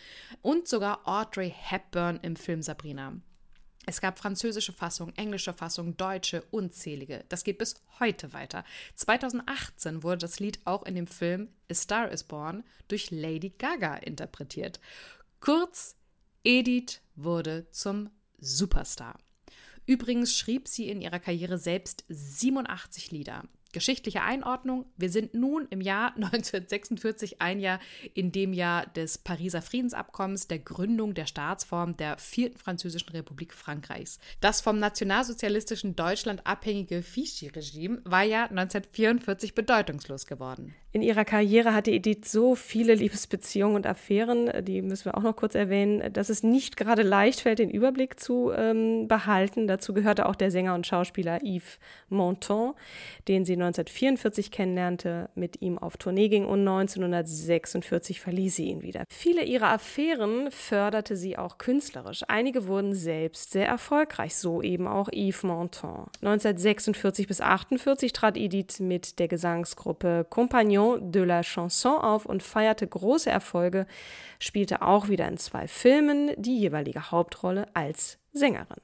und 0.41 0.67
sogar 0.67 1.07
Audrey 1.07 1.55
Hepburn 1.57 2.19
im 2.21 2.35
Film 2.35 2.61
Sabrina. 2.61 3.13
Es 3.85 4.01
gab 4.01 4.19
französische 4.19 4.73
Fassung, 4.73 5.13
englische 5.15 5.53
Fassung, 5.53 5.95
deutsche, 5.95 6.43
unzählige. 6.51 7.23
Das 7.29 7.45
geht 7.45 7.59
bis 7.59 7.75
heute 8.01 8.33
weiter. 8.33 8.65
2018 8.95 10.03
wurde 10.03 10.17
das 10.17 10.41
Lied 10.41 10.59
auch 10.65 10.83
in 10.83 10.95
dem 10.95 11.07
Film 11.07 11.47
A 11.71 11.75
Star 11.75 12.11
is 12.11 12.25
Born 12.25 12.65
durch 12.89 13.09
Lady 13.09 13.53
Gaga 13.57 13.95
interpretiert. 13.95 14.81
Kurz, 15.39 15.95
Edith 16.43 16.99
wurde 17.15 17.67
zum 17.71 18.09
Superstar. 18.37 19.17
Übrigens 19.85 20.37
schrieb 20.37 20.67
sie 20.67 20.89
in 20.89 21.01
ihrer 21.01 21.19
Karriere 21.19 21.57
selbst 21.57 22.03
87 22.09 23.11
Lieder. 23.11 23.43
Geschichtliche 23.71 24.21
Einordnung. 24.21 24.85
Wir 24.97 25.09
sind 25.09 25.33
nun 25.33 25.67
im 25.69 25.79
Jahr 25.79 26.09
1946, 26.15 27.41
ein 27.41 27.59
Jahr 27.59 27.79
in 28.13 28.33
dem 28.33 28.51
Jahr 28.51 28.85
des 28.87 29.17
Pariser 29.17 29.61
Friedensabkommens, 29.61 30.47
der 30.47 30.59
Gründung 30.59 31.13
der 31.13 31.25
Staatsform 31.25 31.95
der 31.95 32.17
vierten 32.17 32.57
französischen 32.57 33.09
Republik 33.09 33.53
Frankreichs. 33.53 34.19
Das 34.41 34.59
vom 34.59 34.79
nationalsozialistischen 34.79 35.95
Deutschland 35.95 36.45
abhängige 36.45 37.03
Vichy-Regime 37.03 38.01
war 38.03 38.23
ja 38.23 38.43
1944 38.43 39.55
bedeutungslos 39.55 40.27
geworden. 40.27 40.75
In 40.95 41.01
ihrer 41.01 41.25
Karriere 41.25 41.73
hatte 41.73 41.89
Edith 41.89 42.25
so 42.31 42.53
viele 42.53 42.93
Liebesbeziehungen 42.93 43.77
und 43.77 43.87
Affären, 43.87 44.51
die 44.63 44.83
müssen 44.83 45.05
wir 45.05 45.17
auch 45.17 45.23
noch 45.23 45.35
kurz 45.35 45.55
erwähnen, 45.55 46.13
dass 46.13 46.29
es 46.29 46.43
nicht 46.43 46.77
gerade 46.77 47.01
leicht 47.01 47.39
fällt, 47.39 47.57
den 47.57 47.71
Überblick 47.71 48.19
zu 48.19 48.51
ähm, 48.55 49.07
behalten. 49.07 49.65
Dazu 49.65 49.95
gehörte 49.95 50.27
auch 50.27 50.35
der 50.35 50.51
Sänger 50.51 50.75
und 50.75 50.85
Schauspieler 50.85 51.39
Yves 51.41 51.79
Montand, 52.09 52.75
den 53.27 53.43
sie 53.43 53.53
1944 53.53 54.51
kennenlernte, 54.51 55.31
mit 55.33 55.63
ihm 55.63 55.79
auf 55.79 55.97
Tournee 55.97 56.29
ging 56.29 56.45
und 56.45 56.59
1946 56.59 58.21
verließ 58.21 58.55
sie 58.55 58.65
ihn 58.65 58.83
wieder. 58.83 59.05
Viele 59.09 59.43
ihrer 59.45 59.69
Affären 59.69 60.51
förderte 60.51 61.15
sie 61.15 61.39
auch 61.39 61.57
künstlerisch. 61.57 62.21
Einige 62.27 62.67
wurden 62.67 62.93
selbst 62.93 63.49
sehr 63.49 63.67
erfolgreich, 63.67 64.35
so 64.35 64.61
eben 64.61 64.87
auch 64.87 65.09
Yves 65.11 65.41
Montand. 65.41 66.09
1946 66.21 67.25
bis 67.25 67.41
1948 67.41 68.13
trat 68.13 68.37
Edith 68.37 68.79
mit 68.79 69.17
der 69.17 69.27
Gesangsgruppe 69.27 70.27
Compagnon 70.29 70.82
de 70.99 71.23
la 71.23 71.41
Chanson 71.41 71.97
auf 72.01 72.25
und 72.25 72.43
feierte 72.43 72.87
große 72.87 73.29
Erfolge, 73.29 73.85
spielte 74.39 74.81
auch 74.81 75.09
wieder 75.09 75.27
in 75.27 75.37
zwei 75.37 75.67
Filmen 75.67 76.31
die 76.37 76.59
jeweilige 76.59 77.11
Hauptrolle 77.11 77.67
als 77.73 78.19
Sängerin. 78.33 78.81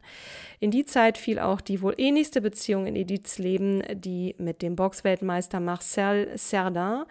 In 0.60 0.72
die 0.72 0.86
Zeit 0.86 1.18
fiel 1.18 1.40
auch 1.40 1.60
die 1.60 1.82
wohl 1.82 1.96
ähnlichste 1.98 2.42
Beziehung 2.42 2.86
in 2.86 2.96
Ediths 2.96 3.40
Leben, 3.40 3.82
die 3.94 4.36
mit 4.38 4.62
dem 4.62 4.76
Boxweltmeister 4.76 5.60
Marcel 5.60 6.38
Cerdan. 6.38 7.06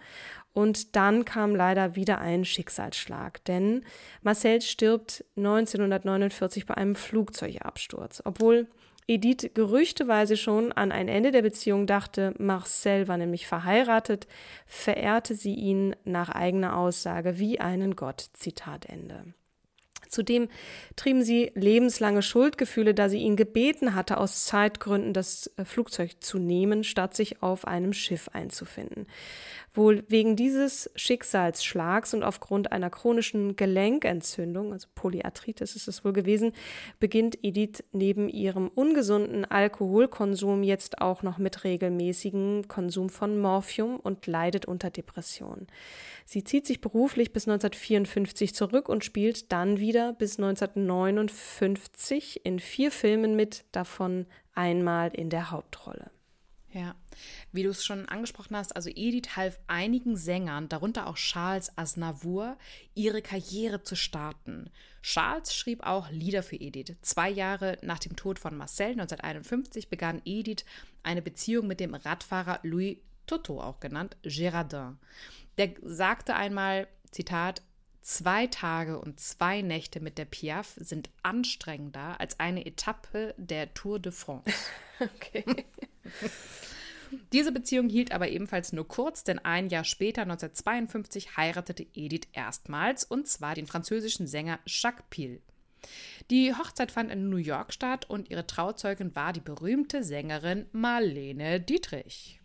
Und 0.53 0.95
dann 0.95 1.25
kam 1.25 1.55
leider 1.55 1.95
wieder 1.95 2.19
ein 2.19 2.43
Schicksalsschlag, 2.43 3.43
denn 3.45 3.83
Marcel 4.23 4.61
stirbt 4.61 5.23
1949 5.37 6.65
bei 6.65 6.75
einem 6.75 6.95
Flugzeugabsturz. 6.95 8.21
Obwohl 8.25 8.67
Edith 9.09 9.55
gerüchteweise 9.55 10.37
schon 10.37 10.71
an 10.71 10.91
ein 10.91 11.07
Ende 11.07 11.31
der 11.31 11.41
Beziehung 11.41 11.87
dachte, 11.87 12.35
Marcel 12.37 13.07
war 13.07 13.17
nämlich 13.17 13.47
verheiratet, 13.47 14.27
verehrte 14.67 15.33
sie 15.33 15.55
ihn 15.55 15.95
nach 16.03 16.29
eigener 16.29 16.77
Aussage 16.77 17.39
wie 17.39 17.59
einen 17.59 17.95
Gott. 17.95 18.29
Zitat 18.33 18.85
Ende. 18.85 19.33
Zudem 20.09 20.49
trieben 20.95 21.23
sie 21.23 21.51
lebenslange 21.53 22.23
Schuldgefühle, 22.23 22.95
da 22.95 23.09
sie 23.09 23.19
ihn 23.19 23.35
gebeten 23.35 23.93
hatte, 23.93 24.17
aus 24.17 24.45
Zeitgründen 24.45 25.13
das 25.13 25.51
äh, 25.55 25.65
Flugzeug 25.65 26.15
zu 26.19 26.39
nehmen, 26.39 26.83
statt 26.83 27.15
sich 27.15 27.43
auf 27.43 27.65
einem 27.67 27.93
Schiff 27.93 28.27
einzufinden. 28.33 29.05
Wohl 29.75 30.03
wegen 30.07 30.35
dieses 30.35 30.89
Schicksalsschlags 30.95 32.15
und 32.15 32.23
aufgrund 32.23 32.71
einer 32.71 32.89
chronischen 32.89 33.55
Gelenkentzündung, 33.55 34.73
also 34.73 34.87
Polyarthritis 34.95 35.75
ist 35.75 35.87
es 35.87 36.03
wohl 36.03 36.11
gewesen, 36.11 36.53
beginnt 36.99 37.37
Edith 37.43 37.83
neben 37.91 38.29
ihrem 38.29 38.67
ungesunden 38.67 39.45
Alkoholkonsum 39.45 40.63
jetzt 40.63 41.01
auch 41.01 41.21
noch 41.21 41.37
mit 41.37 41.63
regelmäßigem 41.63 42.67
Konsum 42.67 43.09
von 43.09 43.39
Morphium 43.39 43.99
und 43.99 44.25
leidet 44.25 44.65
unter 44.65 44.89
Depressionen. 44.89 45.67
Sie 46.31 46.43
zieht 46.43 46.67
sich 46.67 46.79
beruflich 46.79 47.33
bis 47.33 47.47
1954 47.47 48.53
zurück 48.53 48.87
und 48.87 49.03
spielt 49.03 49.51
dann 49.51 49.79
wieder 49.79 50.13
bis 50.13 50.37
1959 50.37 52.45
in 52.45 52.59
vier 52.59 52.91
Filmen 52.91 53.35
mit, 53.35 53.65
davon 53.71 54.27
einmal 54.53 55.09
in 55.15 55.31
der 55.31 55.49
Hauptrolle. 55.49 56.11
Ja, 56.71 56.93
wie 57.51 57.63
du 57.63 57.69
es 57.69 57.83
schon 57.83 58.07
angesprochen 58.07 58.55
hast, 58.55 58.75
also 58.75 58.91
Edith 58.93 59.37
half 59.37 59.59
einigen 59.65 60.15
Sängern, 60.15 60.69
darunter 60.69 61.07
auch 61.07 61.15
Charles 61.15 61.75
Aznavour, 61.79 62.59
ihre 62.93 63.23
Karriere 63.23 63.81
zu 63.81 63.95
starten. 63.95 64.69
Charles 65.01 65.55
schrieb 65.55 65.81
auch 65.81 66.11
Lieder 66.11 66.43
für 66.43 66.57
Edith. 66.57 66.95
Zwei 67.01 67.31
Jahre 67.31 67.79
nach 67.81 67.97
dem 67.97 68.15
Tod 68.15 68.37
von 68.37 68.55
Marcel 68.55 68.91
1951 68.91 69.89
begann 69.89 70.21
Edith 70.25 70.63
eine 71.01 71.23
Beziehung 71.23 71.65
mit 71.65 71.79
dem 71.79 71.95
Radfahrer 71.95 72.59
Louis 72.61 72.97
Toto, 73.29 73.61
auch 73.61 73.79
genannt 73.79 74.17
Gérardin. 74.23 74.95
Der 75.57 75.73
sagte 75.83 76.35
einmal, 76.35 76.87
Zitat, 77.11 77.61
Zwei 78.01 78.47
Tage 78.47 78.97
und 78.97 79.19
zwei 79.19 79.61
Nächte 79.61 79.99
mit 79.99 80.17
der 80.17 80.25
Piaf 80.25 80.73
sind 80.77 81.09
anstrengender 81.21 82.19
als 82.19 82.39
eine 82.39 82.65
Etappe 82.65 83.35
der 83.37 83.73
Tour 83.73 83.99
de 83.99 84.11
France. 84.11 84.51
okay. 84.99 85.43
Diese 87.33 87.51
Beziehung 87.51 87.89
hielt 87.89 88.11
aber 88.11 88.29
ebenfalls 88.29 88.73
nur 88.73 88.87
kurz, 88.87 89.23
denn 89.23 89.37
ein 89.39 89.69
Jahr 89.69 89.83
später, 89.83 90.23
1952, 90.23 91.37
heiratete 91.37 91.85
Edith 91.93 92.27
erstmals, 92.33 93.03
und 93.03 93.27
zwar 93.27 93.53
den 93.53 93.67
französischen 93.67 94.27
Sänger 94.27 94.59
Jacques 94.65 95.05
Pil. 95.09 95.41
Die 96.29 96.53
Hochzeit 96.55 96.91
fand 96.91 97.11
in 97.11 97.29
New 97.29 97.37
York 97.37 97.73
statt 97.73 98.09
und 98.09 98.29
ihre 98.29 98.47
Trauzeugin 98.47 99.15
war 99.15 99.33
die 99.33 99.39
berühmte 99.39 100.03
Sängerin 100.03 100.65
Marlene 100.71 101.59
Dietrich. 101.59 102.38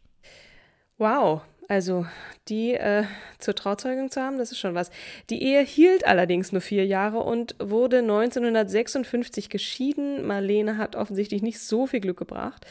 Wow, 0.98 1.42
also 1.68 2.06
die 2.48 2.74
äh, 2.74 3.04
zur 3.38 3.54
Trauzeugung 3.54 4.10
zu 4.10 4.20
haben, 4.20 4.38
das 4.38 4.52
ist 4.52 4.58
schon 4.58 4.74
was. 4.74 4.90
Die 5.30 5.42
Ehe 5.42 5.62
hielt 5.62 6.06
allerdings 6.06 6.52
nur 6.52 6.60
vier 6.60 6.84
Jahre 6.84 7.20
und 7.20 7.54
wurde 7.58 7.98
1956 7.98 9.48
geschieden. 9.48 10.26
Marlene 10.26 10.76
hat 10.76 10.94
offensichtlich 10.94 11.42
nicht 11.42 11.60
so 11.60 11.86
viel 11.86 12.00
Glück 12.00 12.18
gebracht. 12.18 12.66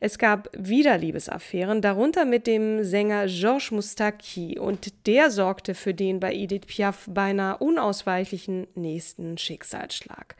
Es 0.00 0.18
gab 0.18 0.48
wieder 0.56 0.96
Liebesaffären, 0.96 1.82
darunter 1.82 2.24
mit 2.24 2.46
dem 2.46 2.84
Sänger 2.84 3.26
Georges 3.26 3.70
Moustaki 3.70 4.58
und 4.58 5.06
der 5.06 5.30
sorgte 5.30 5.74
für 5.74 5.92
den 5.92 6.20
bei 6.20 6.32
Edith 6.32 6.66
Piaf 6.66 7.06
beinahe 7.10 7.58
unausweichlichen 7.58 8.66
nächsten 8.74 9.36
Schicksalsschlag. 9.36 10.36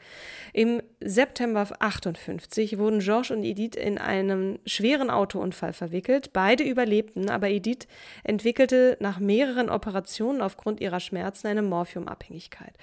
Im 0.53 0.81
September 0.99 1.67
58 1.79 2.77
wurden 2.79 2.99
Georges 2.99 3.31
und 3.31 3.43
Edith 3.43 3.75
in 3.75 3.97
einem 3.99 4.59
schweren 4.65 5.09
Autounfall 5.09 5.73
verwickelt. 5.73 6.33
Beide 6.33 6.63
überlebten, 6.63 7.29
aber 7.29 7.49
Edith 7.49 7.87
entwickelte 8.23 8.97
nach 8.99 9.19
mehreren 9.19 9.69
Operationen 9.69 10.41
aufgrund 10.41 10.81
ihrer 10.81 10.99
Schmerzen 10.99 11.47
eine 11.47 11.61
Morphiumabhängigkeit. 11.61 12.73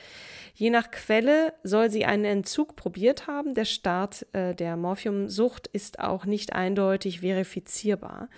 Je 0.55 0.71
nach 0.71 0.91
Quelle 0.91 1.53
soll 1.63 1.91
sie 1.91 2.05
einen 2.05 2.25
Entzug 2.25 2.77
probiert 2.77 3.27
haben. 3.27 3.55
Der 3.55 3.67
Start 3.67 4.27
äh, 4.33 4.55
der 4.55 4.77
Morphiumsucht 4.77 5.67
ist 5.69 6.01
auch 6.01 6.25
nicht 6.25 6.55
eindeutig 6.55 7.21
verifizierbar. 7.21 8.29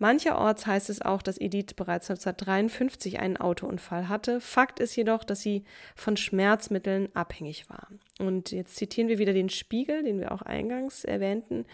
Mancherorts 0.00 0.66
heißt 0.66 0.88
es 0.88 1.02
auch, 1.02 1.20
dass 1.20 1.38
Edith 1.38 1.74
bereits 1.76 2.08
1953 2.10 3.20
einen 3.20 3.36
Autounfall 3.36 4.08
hatte. 4.08 4.40
Fakt 4.40 4.80
ist 4.80 4.96
jedoch, 4.96 5.24
dass 5.24 5.42
sie 5.42 5.64
von 5.94 6.16
Schmerzmitteln 6.16 7.10
abhängig 7.14 7.68
war. 7.68 7.86
Und 8.18 8.50
jetzt 8.50 8.76
zitieren 8.76 9.08
wir 9.08 9.18
wieder 9.18 9.34
den 9.34 9.50
Spiegel, 9.50 10.02
den 10.02 10.18
wir 10.18 10.32
auch 10.32 10.40
eingangs 10.40 11.04
erwähnten. 11.04 11.66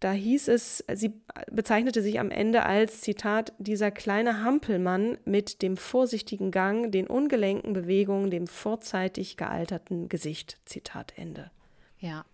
Da 0.00 0.12
hieß 0.12 0.48
es, 0.48 0.84
sie 0.94 1.12
bezeichnete 1.50 2.02
sich 2.02 2.20
am 2.20 2.30
Ende 2.30 2.64
als, 2.64 3.00
Zitat, 3.00 3.52
dieser 3.58 3.90
kleine 3.90 4.44
Hampelmann 4.44 5.18
mit 5.24 5.60
dem 5.60 5.76
vorsichtigen 5.76 6.50
Gang, 6.52 6.92
den 6.92 7.08
ungelenken 7.08 7.72
Bewegungen, 7.72 8.30
dem 8.30 8.46
vorzeitig 8.46 9.36
gealterten 9.36 10.08
Gesicht. 10.08 10.58
Zitat 10.66 11.14
Ende. 11.16 11.50
Ja, 11.98 12.24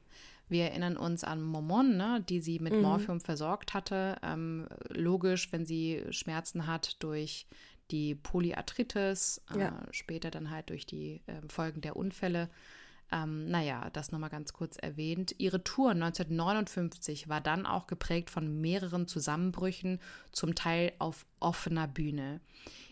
wir 0.49 0.65
erinnern 0.65 0.99
uns 0.99 1.25
an 1.25 1.43
Momon, 1.43 1.97
ne, 1.97 2.23
die 2.29 2.41
sie 2.41 2.59
mit 2.59 2.75
mhm. 2.75 2.83
Morphium 2.83 3.21
versorgt 3.21 3.73
hatte. 3.73 4.17
Ähm, 4.23 4.67
logisch, 4.89 5.51
wenn 5.53 5.65
sie 5.65 6.03
Schmerzen 6.11 6.67
hat 6.67 7.03
durch 7.03 7.47
die 7.91 8.15
Polyarthritis, 8.15 9.41
äh, 9.55 9.61
ja. 9.61 9.83
später 9.91 10.31
dann 10.31 10.51
halt 10.51 10.71
durch 10.71 10.87
die 10.87 11.23
äh, 11.27 11.41
Folgen 11.49 11.81
der 11.81 11.97
Unfälle. 11.97 12.51
Ähm, 13.13 13.47
naja, 13.47 13.91
das 13.93 14.13
nochmal 14.13 14.31
ganz 14.31 14.53
kurz 14.53 14.77
erwähnt. 14.77 15.35
Ihre 15.39 15.63
Tour 15.63 15.91
1959 15.91 17.29
war 17.29 17.41
dann 17.41 17.67
auch 17.67 17.87
geprägt 17.87 18.31
von 18.31 18.61
mehreren 18.61 19.07
Zusammenbrüchen, 19.07 20.01
zum 20.33 20.55
Teil 20.55 20.93
auf 20.99 21.27
offener 21.41 21.87
Bühne. 21.87 22.41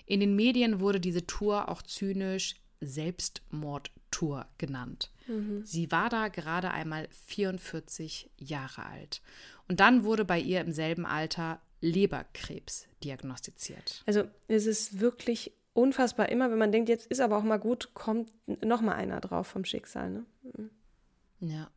In 0.06 0.20
den 0.20 0.36
Medien 0.36 0.80
wurde 0.80 1.00
diese 1.00 1.26
Tour 1.26 1.68
auch 1.68 1.82
zynisch 1.82 2.56
Selbstmordtour 2.80 4.46
genannt. 4.58 5.10
Mhm. 5.26 5.64
Sie 5.64 5.90
war 5.90 6.08
da 6.08 6.28
gerade 6.28 6.70
einmal 6.70 7.08
44 7.26 8.30
Jahre 8.38 8.86
alt. 8.86 9.22
Und 9.68 9.80
dann 9.80 10.04
wurde 10.04 10.24
bei 10.24 10.38
ihr 10.38 10.60
im 10.60 10.72
selben 10.72 11.06
Alter 11.06 11.60
Leberkrebs 11.80 12.86
diagnostiziert. 13.02 14.02
Also 14.06 14.24
es 14.48 14.66
ist 14.66 15.00
wirklich 15.00 15.52
unfassbar. 15.74 16.28
Immer 16.28 16.50
wenn 16.50 16.58
man 16.58 16.72
denkt, 16.72 16.88
jetzt 16.88 17.06
ist 17.06 17.20
aber 17.20 17.36
auch 17.36 17.42
mal 17.42 17.58
gut, 17.58 17.94
kommt 17.94 18.32
noch 18.64 18.80
mal 18.80 18.94
einer 18.94 19.20
drauf 19.20 19.46
vom 19.46 19.64
Schicksal. 19.64 20.10
Ne? 20.10 20.26
Mhm. 20.42 20.70
Ja. 21.40 21.70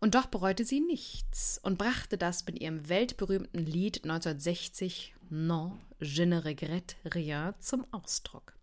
Und 0.00 0.16
doch 0.16 0.26
bereute 0.26 0.64
sie 0.64 0.80
nichts 0.80 1.60
und 1.62 1.78
brachte 1.78 2.18
das 2.18 2.44
mit 2.46 2.60
ihrem 2.60 2.88
weltberühmten 2.88 3.64
Lied 3.64 4.02
1960 4.02 5.14
Non, 5.30 5.78
je 6.00 6.26
ne 6.26 6.44
regrette 6.44 6.96
rien 7.04 7.54
zum 7.60 7.86
Ausdruck. 7.92 8.54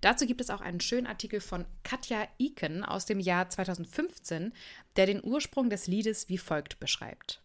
Dazu 0.00 0.26
gibt 0.26 0.40
es 0.40 0.50
auch 0.50 0.60
einen 0.60 0.80
schönen 0.80 1.06
Artikel 1.06 1.40
von 1.40 1.64
Katja 1.82 2.28
Iken 2.38 2.84
aus 2.84 3.06
dem 3.06 3.20
Jahr 3.20 3.48
2015, 3.48 4.52
der 4.96 5.06
den 5.06 5.24
Ursprung 5.24 5.70
des 5.70 5.86
Liedes 5.86 6.28
wie 6.28 6.38
folgt 6.38 6.78
beschreibt. 6.78 7.40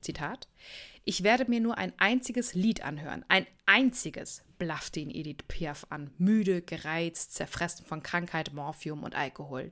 Zitat: 0.00 0.48
Ich 1.08 1.22
werde 1.22 1.48
mir 1.48 1.60
nur 1.60 1.78
ein 1.78 1.92
einziges 1.98 2.54
Lied 2.54 2.82
anhören, 2.82 3.24
ein 3.28 3.46
einziges, 3.64 4.42
blaffte 4.58 4.98
ihn 4.98 5.08
Edith 5.08 5.44
Piaf 5.46 5.86
an, 5.88 6.10
müde, 6.18 6.62
gereizt, 6.62 7.32
zerfressen 7.32 7.86
von 7.86 8.02
Krankheit, 8.02 8.52
Morphium 8.52 9.04
und 9.04 9.14
Alkohol. 9.14 9.70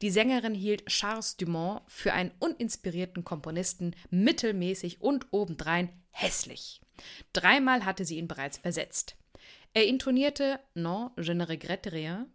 Die 0.00 0.10
Sängerin 0.10 0.54
hielt 0.54 0.86
Charles 0.86 1.36
Dumont 1.38 1.82
für 1.88 2.12
einen 2.12 2.30
uninspirierten 2.38 3.24
Komponisten, 3.24 3.96
mittelmäßig 4.10 5.02
und 5.02 5.26
obendrein 5.32 5.88
hässlich. 6.12 6.80
Dreimal 7.32 7.84
hatte 7.84 8.04
sie 8.04 8.18
ihn 8.18 8.28
bereits 8.28 8.58
versetzt. 8.58 9.16
Er 9.74 9.88
intonierte 9.88 10.60
Non, 10.74 11.10
je 11.20 11.34
ne 11.34 11.48
regrette 11.48 11.90
rien. 11.90 12.26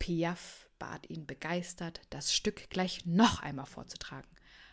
Piaf 0.00 0.68
bat 0.80 1.08
ihn 1.08 1.24
begeistert, 1.24 2.00
das 2.10 2.34
Stück 2.34 2.68
gleich 2.68 3.06
noch 3.06 3.40
einmal 3.42 3.66
vorzutragen. 3.66 4.28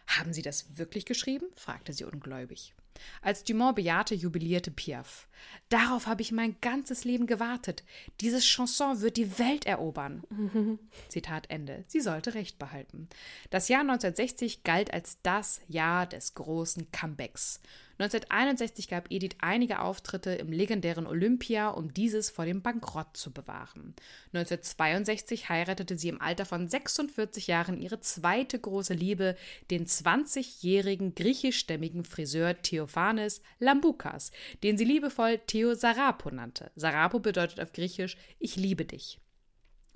Haben 0.07 0.33
Sie 0.33 0.41
das 0.41 0.77
wirklich 0.77 1.05
geschrieben? 1.05 1.45
fragte 1.55 1.93
sie 1.93 2.05
ungläubig. 2.05 2.73
Als 3.21 3.43
Dumont 3.43 3.75
bejahte, 3.75 4.15
jubilierte 4.15 4.71
Piaf. 4.71 5.27
Darauf 5.69 6.07
habe 6.07 6.21
ich 6.21 6.31
mein 6.31 6.55
ganzes 6.61 7.03
Leben 7.03 7.27
gewartet. 7.27 7.83
Dieses 8.21 8.45
Chanson 8.45 9.01
wird 9.01 9.17
die 9.17 9.37
Welt 9.39 9.65
erobern. 9.65 10.23
Zitat 11.09 11.49
Ende. 11.49 11.83
Sie 11.87 12.01
sollte 12.01 12.33
recht 12.33 12.57
behalten. 12.57 13.09
Das 13.49 13.67
Jahr 13.67 13.81
1960 13.81 14.63
galt 14.63 14.93
als 14.93 15.19
das 15.23 15.61
Jahr 15.67 16.05
des 16.05 16.33
großen 16.33 16.91
Comebacks. 16.91 17.61
1961 17.99 18.87
gab 18.89 19.11
Edith 19.11 19.37
einige 19.39 19.81
Auftritte 19.81 20.31
im 20.31 20.51
legendären 20.51 21.07
Olympia, 21.07 21.69
um 21.69 21.93
dieses 21.93 22.29
vor 22.29 22.45
dem 22.45 22.61
Bankrott 22.61 23.17
zu 23.17 23.31
bewahren. 23.31 23.95
1962 24.33 25.49
heiratete 25.49 25.97
sie 25.97 26.09
im 26.09 26.21
Alter 26.21 26.45
von 26.45 26.67
46 26.67 27.47
Jahren 27.47 27.81
ihre 27.81 27.99
zweite 27.99 28.59
große 28.59 28.93
Liebe, 28.93 29.35
den 29.71 29.87
20-jährigen 29.87 31.15
griechischstämmigen 31.15 32.03
Friseur 32.03 32.61
Theophanes 32.61 33.41
Lamboukas, 33.59 34.31
den 34.63 34.77
sie 34.77 34.85
liebevoll 34.85 35.39
Theo 35.47 35.73
Sarapo 35.73 36.29
nannte. 36.29 36.71
Sarapo 36.75 37.19
bedeutet 37.19 37.59
auf 37.59 37.73
Griechisch 37.73 38.17
Ich 38.37 38.55
liebe 38.55 38.85
dich. 38.85 39.19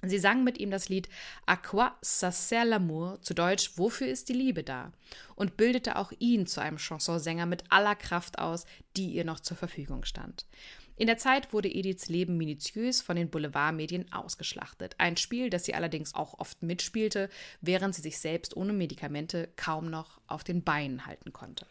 Sie 0.03 0.19
sang 0.19 0.43
mit 0.43 0.57
ihm 0.59 0.71
das 0.71 0.89
Lied 0.89 1.09
A 1.45 1.55
quoi 1.55 1.91
ça 2.03 2.31
sert 2.31 2.67
l'amour, 2.67 3.21
zu 3.21 3.33
Deutsch 3.33 3.77
Wofür 3.77 4.07
ist 4.07 4.29
die 4.29 4.33
Liebe 4.33 4.63
da? 4.63 4.91
und 5.35 5.57
bildete 5.57 5.95
auch 5.95 6.11
ihn 6.19 6.45
zu 6.45 6.61
einem 6.61 6.77
Chansonsänger 6.77 7.45
mit 7.45 7.63
aller 7.69 7.95
Kraft 7.95 8.39
aus, 8.39 8.65
die 8.95 9.11
ihr 9.11 9.25
noch 9.25 9.39
zur 9.39 9.57
Verfügung 9.57 10.05
stand. 10.05 10.45
In 10.97 11.07
der 11.07 11.17
Zeit 11.17 11.51
wurde 11.51 11.67
Ediths 11.67 12.09
Leben 12.09 12.37
minutiös 12.37 13.01
von 13.01 13.15
den 13.15 13.29
Boulevardmedien 13.29 14.11
ausgeschlachtet. 14.11 14.93
Ein 14.99 15.17
Spiel, 15.17 15.49
das 15.49 15.65
sie 15.65 15.73
allerdings 15.73 16.13
auch 16.13 16.37
oft 16.37 16.61
mitspielte, 16.61 17.29
während 17.59 17.95
sie 17.95 18.03
sich 18.03 18.19
selbst 18.19 18.55
ohne 18.55 18.73
Medikamente 18.73 19.49
kaum 19.55 19.89
noch 19.89 20.21
auf 20.27 20.43
den 20.43 20.63
Beinen 20.63 21.07
halten 21.07 21.33
konnte. 21.33 21.65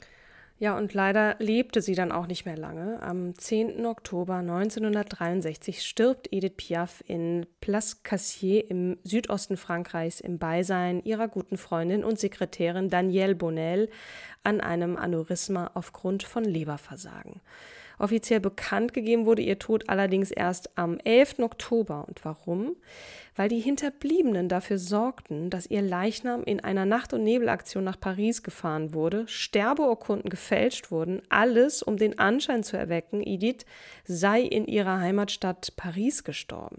Ja, 0.61 0.77
und 0.77 0.93
leider 0.93 1.37
lebte 1.39 1.81
sie 1.81 1.95
dann 1.95 2.13
auch 2.13 2.27
nicht 2.27 2.45
mehr 2.45 2.59
lange. 2.59 3.03
Am 3.03 3.35
10. 3.35 3.87
Oktober 3.87 4.35
1963 4.35 5.83
stirbt 5.83 6.31
Edith 6.31 6.53
Piaf 6.59 7.03
in 7.07 7.47
Place 7.63 8.03
Cassier 8.03 8.71
im 8.71 8.99
Südosten 9.03 9.57
Frankreichs 9.57 10.21
im 10.21 10.39
Beisein 10.39 11.03
ihrer 11.03 11.29
guten 11.29 11.57
Freundin 11.57 12.05
und 12.05 12.19
Sekretärin 12.19 12.91
Danielle 12.91 13.37
Bonnel 13.37 13.89
an 14.43 14.61
einem 14.61 14.99
Aneurysma 14.99 15.71
aufgrund 15.73 16.25
von 16.25 16.45
Leberversagen. 16.45 17.41
Offiziell 18.01 18.41
bekannt 18.41 18.95
gegeben 18.95 19.27
wurde 19.27 19.43
ihr 19.43 19.59
Tod 19.59 19.91
allerdings 19.91 20.31
erst 20.31 20.77
am 20.79 20.99
11. 21.05 21.41
Oktober. 21.41 22.07
Und 22.09 22.25
warum? 22.25 22.77
Weil 23.37 23.51
die 23.51 23.61
Hinterbliebenen 23.61 24.49
dafür 24.49 24.79
sorgten, 24.79 25.51
dass 25.51 25.67
ihr 25.67 25.83
Leichnam 25.83 26.43
in 26.43 26.61
einer 26.61 26.87
Nacht- 26.87 27.13
und 27.13 27.25
Nebelaktion 27.25 27.85
nach 27.85 28.01
Paris 28.01 28.43
gefahren 28.43 28.95
wurde, 28.95 29.29
Sterbeurkunden 29.29 30.31
gefälscht 30.31 30.91
wurden, 30.91 31.21
alles 31.29 31.83
um 31.83 31.99
den 31.99 32.19
Anschein 32.19 32.65
zu 32.65 32.79
erwecken, 32.79 33.23
Edith 33.23 33.67
sei 34.05 34.41
in 34.41 34.65
ihrer 34.65 34.99
Heimatstadt 34.99 35.75
Paris 35.77 36.25
gestorben 36.25 36.79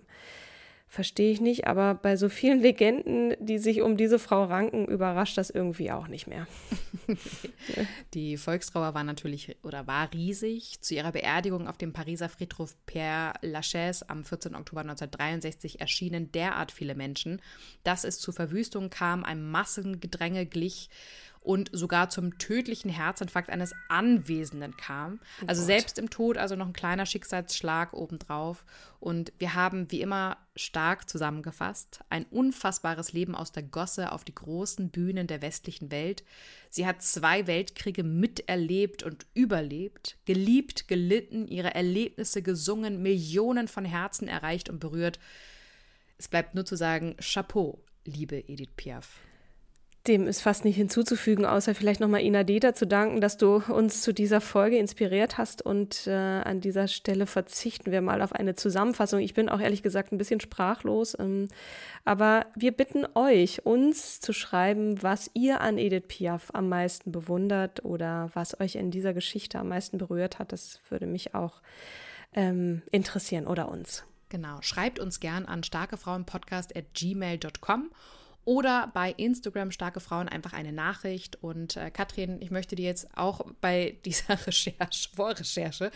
verstehe 0.91 1.31
ich 1.31 1.39
nicht, 1.39 1.67
aber 1.67 1.95
bei 1.95 2.17
so 2.17 2.27
vielen 2.27 2.59
Legenden, 2.61 3.33
die 3.39 3.59
sich 3.59 3.81
um 3.81 3.95
diese 3.95 4.19
Frau 4.19 4.43
ranken, 4.43 4.85
überrascht 4.85 5.37
das 5.37 5.49
irgendwie 5.49 5.89
auch 5.89 6.09
nicht 6.09 6.27
mehr. 6.27 6.47
Die 8.13 8.35
Volkstrauer 8.35 8.93
war 8.93 9.05
natürlich 9.05 9.55
oder 9.63 9.87
war 9.87 10.11
riesig. 10.13 10.81
Zu 10.81 10.93
ihrer 10.95 11.13
Beerdigung 11.13 11.69
auf 11.69 11.77
dem 11.77 11.93
Pariser 11.93 12.27
Friedhof 12.27 12.75
Père 12.85 13.33
Lachaise 13.41 14.09
am 14.09 14.25
14. 14.25 14.53
Oktober 14.53 14.81
1963 14.81 15.79
erschienen 15.79 16.29
derart 16.33 16.73
viele 16.73 16.93
Menschen, 16.93 17.41
dass 17.85 18.03
es 18.03 18.19
zu 18.19 18.33
Verwüstungen 18.33 18.89
kam, 18.89 19.23
ein 19.23 19.49
Massengedränge 19.49 20.45
glich 20.45 20.89
und 21.41 21.71
sogar 21.73 22.09
zum 22.09 22.37
tödlichen 22.37 22.91
Herzinfarkt 22.91 23.49
eines 23.49 23.73
Anwesenden 23.89 24.77
kam. 24.77 25.19
Oh 25.41 25.45
also 25.47 25.61
Gott. 25.61 25.67
selbst 25.67 25.97
im 25.97 26.11
Tod, 26.11 26.37
also 26.37 26.55
noch 26.55 26.67
ein 26.67 26.73
kleiner 26.73 27.07
Schicksalsschlag 27.07 27.93
obendrauf. 27.93 28.63
Und 28.99 29.33
wir 29.39 29.55
haben 29.55 29.89
wie 29.91 30.01
immer 30.01 30.37
stark 30.55 31.09
zusammengefasst 31.09 32.01
ein 32.09 32.25
unfassbares 32.25 33.13
Leben 33.13 33.33
aus 33.33 33.51
der 33.51 33.63
Gosse 33.63 34.11
auf 34.11 34.23
die 34.23 34.35
großen 34.35 34.91
Bühnen 34.91 35.25
der 35.25 35.41
westlichen 35.41 35.89
Welt. 35.89 36.23
Sie 36.69 36.85
hat 36.85 37.01
zwei 37.01 37.47
Weltkriege 37.47 38.03
miterlebt 38.03 39.01
und 39.01 39.25
überlebt, 39.33 40.17
geliebt, 40.25 40.87
gelitten, 40.87 41.47
ihre 41.47 41.73
Erlebnisse 41.73 42.43
gesungen, 42.43 43.01
Millionen 43.01 43.67
von 43.67 43.83
Herzen 43.83 44.27
erreicht 44.27 44.69
und 44.69 44.79
berührt. 44.79 45.19
Es 46.19 46.27
bleibt 46.27 46.53
nur 46.53 46.65
zu 46.65 46.75
sagen, 46.75 47.15
Chapeau, 47.19 47.83
liebe 48.05 48.47
Edith 48.47 48.69
Piaf. 48.77 49.21
Dem 50.07 50.25
ist 50.25 50.41
fast 50.41 50.65
nicht 50.65 50.77
hinzuzufügen, 50.77 51.45
außer 51.45 51.75
vielleicht 51.75 51.99
nochmal 51.99 52.21
Ina 52.21 52.43
Deta 52.43 52.73
zu 52.73 52.87
danken, 52.87 53.21
dass 53.21 53.37
du 53.37 53.57
uns 53.57 54.01
zu 54.01 54.13
dieser 54.13 54.41
Folge 54.41 54.77
inspiriert 54.77 55.37
hast. 55.37 55.61
Und 55.61 56.07
äh, 56.07 56.11
an 56.11 56.59
dieser 56.59 56.87
Stelle 56.87 57.27
verzichten 57.27 57.91
wir 57.91 58.01
mal 58.01 58.23
auf 58.23 58.33
eine 58.33 58.55
Zusammenfassung. 58.55 59.19
Ich 59.19 59.35
bin 59.35 59.47
auch 59.47 59.59
ehrlich 59.59 59.83
gesagt 59.83 60.11
ein 60.11 60.17
bisschen 60.17 60.39
sprachlos. 60.39 61.15
Ähm, 61.19 61.49
aber 62.03 62.47
wir 62.55 62.71
bitten 62.71 63.05
euch, 63.13 63.63
uns 63.63 64.19
zu 64.19 64.33
schreiben, 64.33 65.03
was 65.03 65.29
ihr 65.35 65.61
an 65.61 65.77
Edith 65.77 66.07
Piaf 66.07 66.49
am 66.53 66.67
meisten 66.67 67.11
bewundert 67.11 67.85
oder 67.85 68.31
was 68.33 68.59
euch 68.59 68.77
in 68.77 68.89
dieser 68.89 69.13
Geschichte 69.13 69.59
am 69.59 69.67
meisten 69.67 69.99
berührt 69.99 70.39
hat. 70.39 70.51
Das 70.51 70.79
würde 70.89 71.05
mich 71.05 71.35
auch 71.35 71.61
ähm, 72.33 72.81
interessieren 72.89 73.45
oder 73.45 73.69
uns. 73.69 74.03
Genau. 74.29 74.57
Schreibt 74.61 74.99
uns 74.99 75.19
gern 75.19 75.45
an 75.45 75.61
starkefrauenpodcast 75.61 76.75
at 76.75 76.85
gmail.com 76.95 77.91
oder 78.43 78.89
bei 78.93 79.11
Instagram 79.11 79.71
Starke 79.71 79.99
Frauen 79.99 80.27
einfach 80.27 80.53
eine 80.53 80.71
Nachricht. 80.71 81.41
Und 81.41 81.77
äh, 81.77 81.91
Katrin, 81.91 82.41
ich 82.41 82.51
möchte 82.51 82.75
dir 82.75 82.85
jetzt 82.85 83.07
auch 83.15 83.41
bei 83.61 83.97
dieser 84.05 84.45
Recherche, 84.47 85.09
Vorrecherche, 85.15 85.91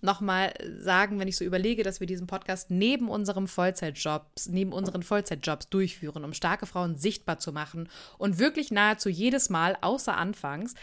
nochmal 0.00 0.52
sagen, 0.78 1.18
wenn 1.18 1.28
ich 1.28 1.36
so 1.36 1.44
überlege, 1.44 1.82
dass 1.82 2.00
wir 2.00 2.06
diesen 2.06 2.26
Podcast 2.26 2.70
neben 2.70 3.08
unserem 3.08 3.48
Vollzeitjobs, 3.48 4.48
neben 4.48 4.72
unseren 4.72 5.02
Vollzeitjobs 5.02 5.68
durchführen, 5.68 6.24
um 6.24 6.32
starke 6.32 6.66
Frauen 6.66 6.96
sichtbar 6.96 7.38
zu 7.38 7.52
machen 7.52 7.88
und 8.18 8.38
wirklich 8.38 8.70
nahezu 8.70 9.08
jedes 9.08 9.50
Mal, 9.50 9.76
außer 9.80 10.16
anfangs, 10.16 10.74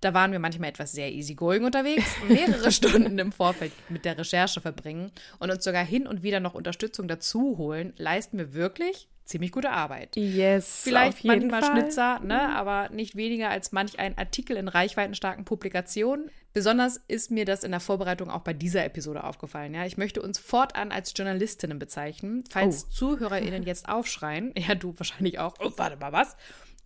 da 0.00 0.12
waren 0.12 0.32
wir 0.32 0.38
manchmal 0.38 0.68
etwas 0.68 0.92
sehr 0.92 1.12
easygoing 1.12 1.64
unterwegs, 1.64 2.04
mehrere 2.28 2.72
Stunden 2.72 3.18
im 3.18 3.32
Vorfeld 3.32 3.72
mit 3.88 4.04
der 4.04 4.18
Recherche 4.18 4.60
verbringen 4.60 5.12
und 5.38 5.50
uns 5.50 5.64
sogar 5.64 5.84
hin 5.84 6.06
und 6.06 6.22
wieder 6.22 6.40
noch 6.40 6.54
Unterstützung 6.54 7.08
dazu 7.08 7.56
holen, 7.56 7.92
leisten 7.96 8.38
wir 8.38 8.54
wirklich 8.54 9.08
ziemlich 9.24 9.52
gute 9.52 9.70
Arbeit. 9.70 10.16
Yes. 10.16 10.82
Vielleicht 10.82 11.24
manchmal 11.24 11.62
Fall. 11.62 11.72
Schnitzer, 11.72 12.20
ne, 12.20 12.34
mhm. 12.34 12.54
aber 12.54 12.88
nicht 12.90 13.16
weniger 13.16 13.50
als 13.50 13.72
manch 13.72 13.98
ein 13.98 14.16
Artikel 14.18 14.56
in 14.56 14.68
reichweitenstarken 14.68 15.44
Publikationen. 15.44 16.30
Besonders 16.52 17.00
ist 17.08 17.30
mir 17.30 17.44
das 17.44 17.64
in 17.64 17.72
der 17.72 17.80
Vorbereitung 17.80 18.30
auch 18.30 18.42
bei 18.42 18.52
dieser 18.52 18.84
Episode 18.84 19.24
aufgefallen. 19.24 19.74
Ja, 19.74 19.86
ich 19.86 19.96
möchte 19.96 20.22
uns 20.22 20.38
fortan 20.38 20.92
als 20.92 21.12
Journalistinnen 21.16 21.78
bezeichnen. 21.78 22.44
Falls 22.48 22.84
oh. 22.84 22.92
ZuhörerInnen 22.92 23.62
jetzt 23.64 23.88
aufschreien, 23.88 24.52
ja, 24.58 24.74
du 24.74 24.94
wahrscheinlich 24.96 25.38
auch, 25.38 25.54
oh, 25.58 25.72
warte 25.76 25.96
mal, 25.96 26.12
was? 26.12 26.36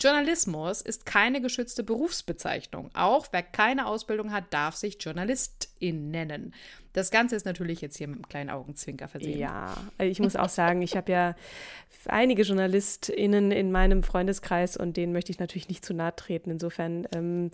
Journalismus 0.01 0.81
ist 0.81 1.07
keine 1.07 1.41
geschützte 1.41 1.83
Berufsbezeichnung. 1.83 2.91
Auch 2.95 3.27
wer 3.33 3.43
keine 3.43 3.87
Ausbildung 3.87 4.33
hat, 4.33 4.55
darf 4.55 4.77
sich 4.77 4.97
Journalistin 5.01 5.69
nennen. 5.81 6.53
Das 6.93 7.11
Ganze 7.11 7.37
ist 7.37 7.47
natürlich 7.47 7.81
jetzt 7.81 7.97
hier 7.97 8.09
mit 8.09 8.17
einem 8.17 8.29
kleinen 8.29 8.51
Augenzwinker 8.51 9.09
versehen. 9.09 9.39
Ja, 9.39 9.77
ich 9.99 10.19
muss 10.19 10.37
auch 10.37 10.49
sagen, 10.49 10.83
ich 10.83 10.97
habe 10.97 11.13
ja 11.13 11.37
einige 12.07 12.43
JournalistInnen 12.43 13.53
in 13.53 13.71
meinem 13.71 14.03
Freundeskreis 14.03 14.77
und 14.77 14.97
denen 14.97 15.13
möchte 15.13 15.31
ich 15.31 15.39
natürlich 15.39 15.69
nicht 15.69 15.85
zu 15.85 15.95
nahe 15.95 16.17
treten. 16.17 16.51
Insofern 16.51 17.07
ähm, 17.15 17.51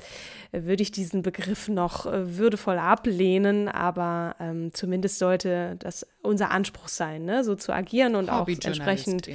würde 0.53 0.83
ich 0.83 0.93
diesen 0.93 1.22
Begriff 1.22 1.68
noch 1.68 2.07
würdevoll 2.07 2.79
ablehnen, 2.79 3.68
aber 3.68 4.37
ähm, 4.41 4.72
zumindest 4.72 5.18
sollte 5.18 5.77
das 5.79 6.07
unser 6.22 6.51
Anspruch 6.51 6.89
sein, 6.89 7.25
ne? 7.25 7.45
so 7.45 7.55
zu 7.55 7.72
agieren 7.72 8.14
und 8.14 8.31
auch 8.31 8.49
entsprechend. 8.49 9.29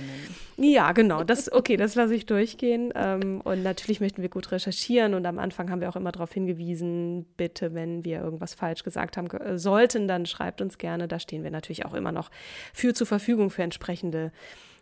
Ja, 0.57 0.91
genau. 0.91 1.23
Das, 1.23 1.51
okay, 1.51 1.77
das 1.77 1.95
lasse 1.95 2.15
ich 2.15 2.25
durchgehen. 2.25 2.91
Ähm, 2.95 3.41
und 3.41 3.63
natürlich 3.63 4.01
möchten 4.01 4.21
wir 4.21 4.29
gut 4.29 4.51
recherchieren 4.51 5.13
und 5.13 5.25
am 5.25 5.39
Anfang 5.39 5.69
haben 5.69 5.81
wir 5.81 5.89
auch 5.89 5.95
immer 5.95 6.11
darauf 6.11 6.33
hingewiesen, 6.33 7.25
bitte, 7.37 7.73
wenn 7.73 8.03
wir 8.03 8.21
irgendwas 8.21 8.55
falsch 8.55 8.78
gesagt 8.83 9.17
haben 9.17 9.29
äh, 9.29 9.57
sollten, 9.57 10.07
dann 10.07 10.25
schreibt 10.25 10.61
uns 10.61 10.77
gerne. 10.77 11.07
Da 11.07 11.19
stehen 11.19 11.43
wir 11.43 11.51
natürlich 11.51 11.85
auch 11.85 11.93
immer 11.93 12.11
noch 12.11 12.29
für 12.73 12.93
zur 12.93 13.07
Verfügung 13.07 13.49
für 13.49 13.63
entsprechende 13.63 14.31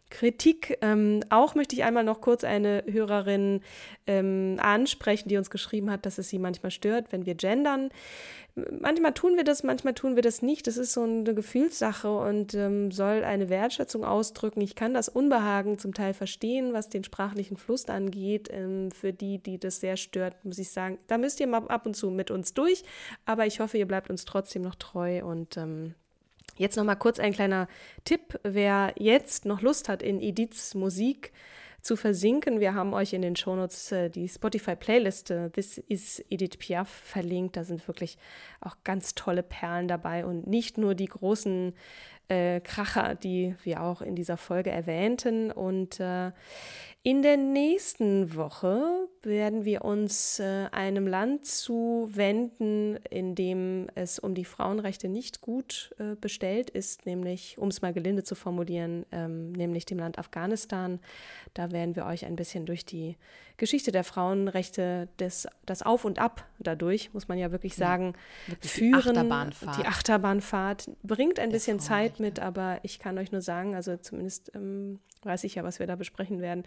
Kritik. 0.09 0.77
Ähm, 0.81 1.21
auch 1.29 1.55
möchte 1.55 1.75
ich 1.75 1.83
einmal 1.83 2.03
noch 2.03 2.21
kurz 2.21 2.43
eine 2.43 2.83
Hörerin 2.89 3.61
ähm, 4.05 4.57
ansprechen, 4.61 5.29
die 5.29 5.37
uns 5.37 5.49
geschrieben 5.49 5.91
hat, 5.91 6.05
dass 6.05 6.17
es 6.17 6.29
sie 6.29 6.39
manchmal 6.39 6.71
stört, 6.71 7.11
wenn 7.11 7.25
wir 7.25 7.35
gendern. 7.35 7.89
Manchmal 8.55 9.13
tun 9.13 9.35
wir 9.35 9.43
das, 9.43 9.61
manchmal 9.61 9.93
tun 9.93 10.15
wir 10.15 10.23
das 10.23 10.41
nicht. 10.41 10.65
Das 10.65 10.77
ist 10.77 10.93
so 10.93 11.03
eine 11.03 11.35
Gefühlssache 11.35 12.09
und 12.09 12.55
ähm, 12.55 12.91
soll 12.91 13.23
eine 13.23 13.49
Wertschätzung 13.49 14.03
ausdrücken. 14.03 14.61
Ich 14.61 14.73
kann 14.73 14.95
das 14.95 15.09
Unbehagen 15.09 15.77
zum 15.77 15.93
Teil 15.93 16.15
verstehen, 16.15 16.73
was 16.73 16.89
den 16.89 17.03
sprachlichen 17.03 17.57
Fluss 17.57 17.85
angeht. 17.85 18.49
Ähm, 18.51 18.89
für 18.91 19.13
die, 19.13 19.37
die 19.37 19.59
das 19.59 19.79
sehr 19.79 19.97
stört, 19.97 20.43
muss 20.43 20.57
ich 20.57 20.71
sagen, 20.71 20.97
da 21.07 21.19
müsst 21.19 21.39
ihr 21.39 21.47
mal 21.47 21.67
ab 21.67 21.85
und 21.85 21.95
zu 21.95 22.09
mit 22.09 22.31
uns 22.31 22.55
durch. 22.55 22.83
Aber 23.25 23.45
ich 23.45 23.59
hoffe, 23.59 23.77
ihr 23.77 23.87
bleibt 23.87 24.09
uns 24.09 24.25
trotzdem 24.25 24.63
noch 24.63 24.75
treu 24.75 25.23
und 25.23 25.57
ähm, 25.57 25.93
Jetzt 26.57 26.75
noch 26.75 26.83
mal 26.83 26.95
kurz 26.95 27.19
ein 27.19 27.33
kleiner 27.33 27.67
Tipp, 28.03 28.39
wer 28.43 28.93
jetzt 28.97 29.45
noch 29.45 29.61
Lust 29.61 29.89
hat, 29.89 30.01
in 30.01 30.21
Ediths 30.21 30.73
Musik 30.73 31.31
zu 31.81 31.95
versinken. 31.95 32.59
Wir 32.59 32.73
haben 32.73 32.93
euch 32.93 33.13
in 33.13 33.21
den 33.21 33.35
Shownotes 33.35 33.91
äh, 33.91 34.09
die 34.09 34.27
Spotify-Playlist 34.27 35.33
This 35.53 35.77
is 35.77 36.23
Edith 36.29 36.57
Piaf 36.57 36.89
verlinkt. 36.89 37.55
Da 37.55 37.63
sind 37.63 37.87
wirklich 37.87 38.17
auch 38.59 38.75
ganz 38.83 39.15
tolle 39.15 39.43
Perlen 39.43 39.87
dabei 39.87 40.25
und 40.25 40.47
nicht 40.47 40.77
nur 40.77 40.95
die 40.95 41.05
großen 41.05 41.73
äh, 42.29 42.59
Kracher, 42.59 43.15
die 43.15 43.55
wir 43.63 43.81
auch 43.83 44.01
in 44.01 44.15
dieser 44.15 44.37
Folge 44.37 44.71
erwähnten. 44.71 45.51
Und 45.51 45.99
äh, 45.99 46.31
in 47.07 47.21
der 47.21 47.37
nächsten 47.37 48.35
Woche 48.35 49.07
werden 49.21 49.63
wir 49.63 49.85
uns 49.85 50.39
äh, 50.39 50.65
einem 50.73 51.07
Land 51.07 51.45
zuwenden, 51.45 52.97
in 53.09 53.33
dem 53.33 53.87
es 53.95 54.19
um 54.19 54.35
die 54.35 54.43
Frauenrechte 54.43 55.07
nicht 55.07 55.39
gut 55.39 55.95
äh, 55.99 56.15
bestellt 56.19 56.69
ist, 56.69 57.05
nämlich, 57.05 57.57
um 57.59 57.69
es 57.69 57.81
mal 57.81 57.93
gelinde 57.93 58.23
zu 58.23 58.35
formulieren, 58.35 59.05
ähm, 59.13 59.53
nämlich 59.53 59.85
dem 59.85 59.99
Land 59.99 60.19
Afghanistan. 60.19 60.99
Da 61.53 61.71
werden 61.71 61.95
wir 61.95 62.05
euch 62.05 62.25
ein 62.25 62.35
bisschen 62.35 62.65
durch 62.65 62.83
die 62.83 63.15
Geschichte 63.55 63.93
der 63.93 64.03
Frauenrechte, 64.03 65.07
des, 65.17 65.47
das 65.65 65.83
Auf 65.83 66.03
und 66.03 66.19
Ab 66.19 66.45
dadurch, 66.59 67.13
muss 67.13 67.29
man 67.29 67.37
ja 67.37 67.53
wirklich 67.53 67.77
sagen, 67.77 68.15
ja, 68.47 68.51
wirklich 68.51 68.71
führen. 68.73 68.91
Die 68.91 69.07
Achterbahnfahrt. 69.09 69.77
Die 69.77 69.85
Achterbahnfahrt 69.85 70.89
bringt 71.03 71.39
ein 71.39 71.53
bisschen 71.53 71.79
Zeit 71.79 72.19
mit, 72.19 72.41
aber 72.41 72.79
ich 72.83 72.99
kann 72.99 73.17
euch 73.17 73.31
nur 73.31 73.41
sagen, 73.41 73.75
also 73.75 73.95
zumindest 73.95 74.51
ähm, 74.55 74.99
weiß 75.27 75.43
ich 75.43 75.55
ja, 75.55 75.63
was 75.63 75.79
wir 75.79 75.87
da 75.87 75.95
besprechen 75.95 76.41
werden. 76.41 76.63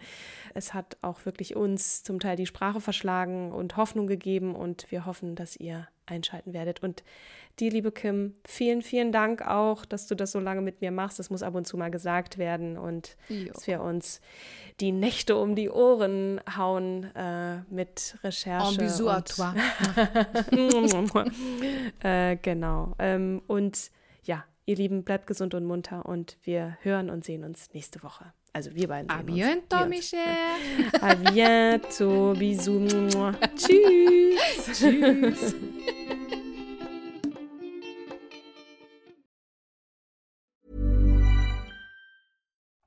Es 0.53 0.73
hat 0.73 0.97
auch 1.01 1.25
wirklich 1.25 1.55
uns 1.55 2.03
zum 2.03 2.19
Teil 2.19 2.37
die 2.37 2.45
Sprache 2.45 2.79
verschlagen 2.79 3.51
und 3.51 3.75
Hoffnung 3.77 4.07
gegeben 4.07 4.55
und 4.55 4.89
wir 4.91 5.05
hoffen, 5.05 5.35
dass 5.35 5.55
ihr 5.57 5.87
einschalten 6.05 6.53
werdet. 6.53 6.83
Und 6.83 7.03
dir, 7.59 7.71
liebe 7.71 7.91
Kim, 7.91 8.35
vielen, 8.45 8.81
vielen 8.81 9.11
Dank 9.11 9.41
auch, 9.41 9.85
dass 9.85 10.07
du 10.07 10.15
das 10.15 10.31
so 10.31 10.39
lange 10.39 10.61
mit 10.61 10.81
mir 10.81 10.91
machst. 10.91 11.19
Das 11.19 11.29
muss 11.29 11.43
ab 11.43 11.55
und 11.55 11.65
zu 11.65 11.77
mal 11.77 11.89
gesagt 11.89 12.37
werden 12.37 12.77
und 12.77 13.17
jo. 13.29 13.51
dass 13.51 13.67
wir 13.67 13.81
uns 13.81 14.21
die 14.79 14.91
Nächte 14.91 15.35
um 15.35 15.55
die 15.55 15.69
Ohren 15.69 16.41
hauen 16.57 17.03
äh, 17.15 17.61
mit 17.69 18.17
Recherche. 18.23 18.73
En 18.73 18.77
bisou 18.77 19.09
à 19.09 19.21
toi. 19.21 19.53
äh, 22.03 22.37
genau. 22.37 22.95
Ähm, 22.99 23.41
und 23.47 23.91
ja, 24.23 24.43
ihr 24.65 24.75
Lieben, 24.75 25.03
bleibt 25.03 25.27
gesund 25.27 25.53
und 25.53 25.65
munter 25.65 26.05
und 26.05 26.37
wir 26.43 26.77
hören 26.81 27.09
und 27.09 27.23
sehen 27.25 27.43
uns 27.43 27.73
nächste 27.73 28.03
Woche. 28.03 28.33
Also 28.53 28.75
wir 28.75 28.87
beiden. 28.87 29.09
A 29.09 29.21
bientôt, 29.21 29.87
Michel. 29.87 30.19
A 31.01 31.15
bientôt. 31.15 32.33
Bisous. 32.37 33.13
Tschüss. 33.55 34.65
Tschüss. 34.79 35.55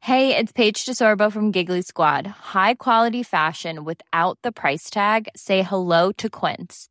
Hey, 0.01 0.37
it's 0.37 0.53
Paige 0.53 0.85
DeSorbo 0.85 1.33
from 1.33 1.51
Giggly 1.51 1.81
Squad. 1.81 2.27
High 2.27 2.75
quality 2.75 3.23
fashion 3.23 3.85
without 3.85 4.39
the 4.43 4.53
price 4.53 4.91
tag. 4.91 5.29
Say 5.35 5.62
hello 5.62 6.12
to 6.19 6.29
Quince. 6.29 6.91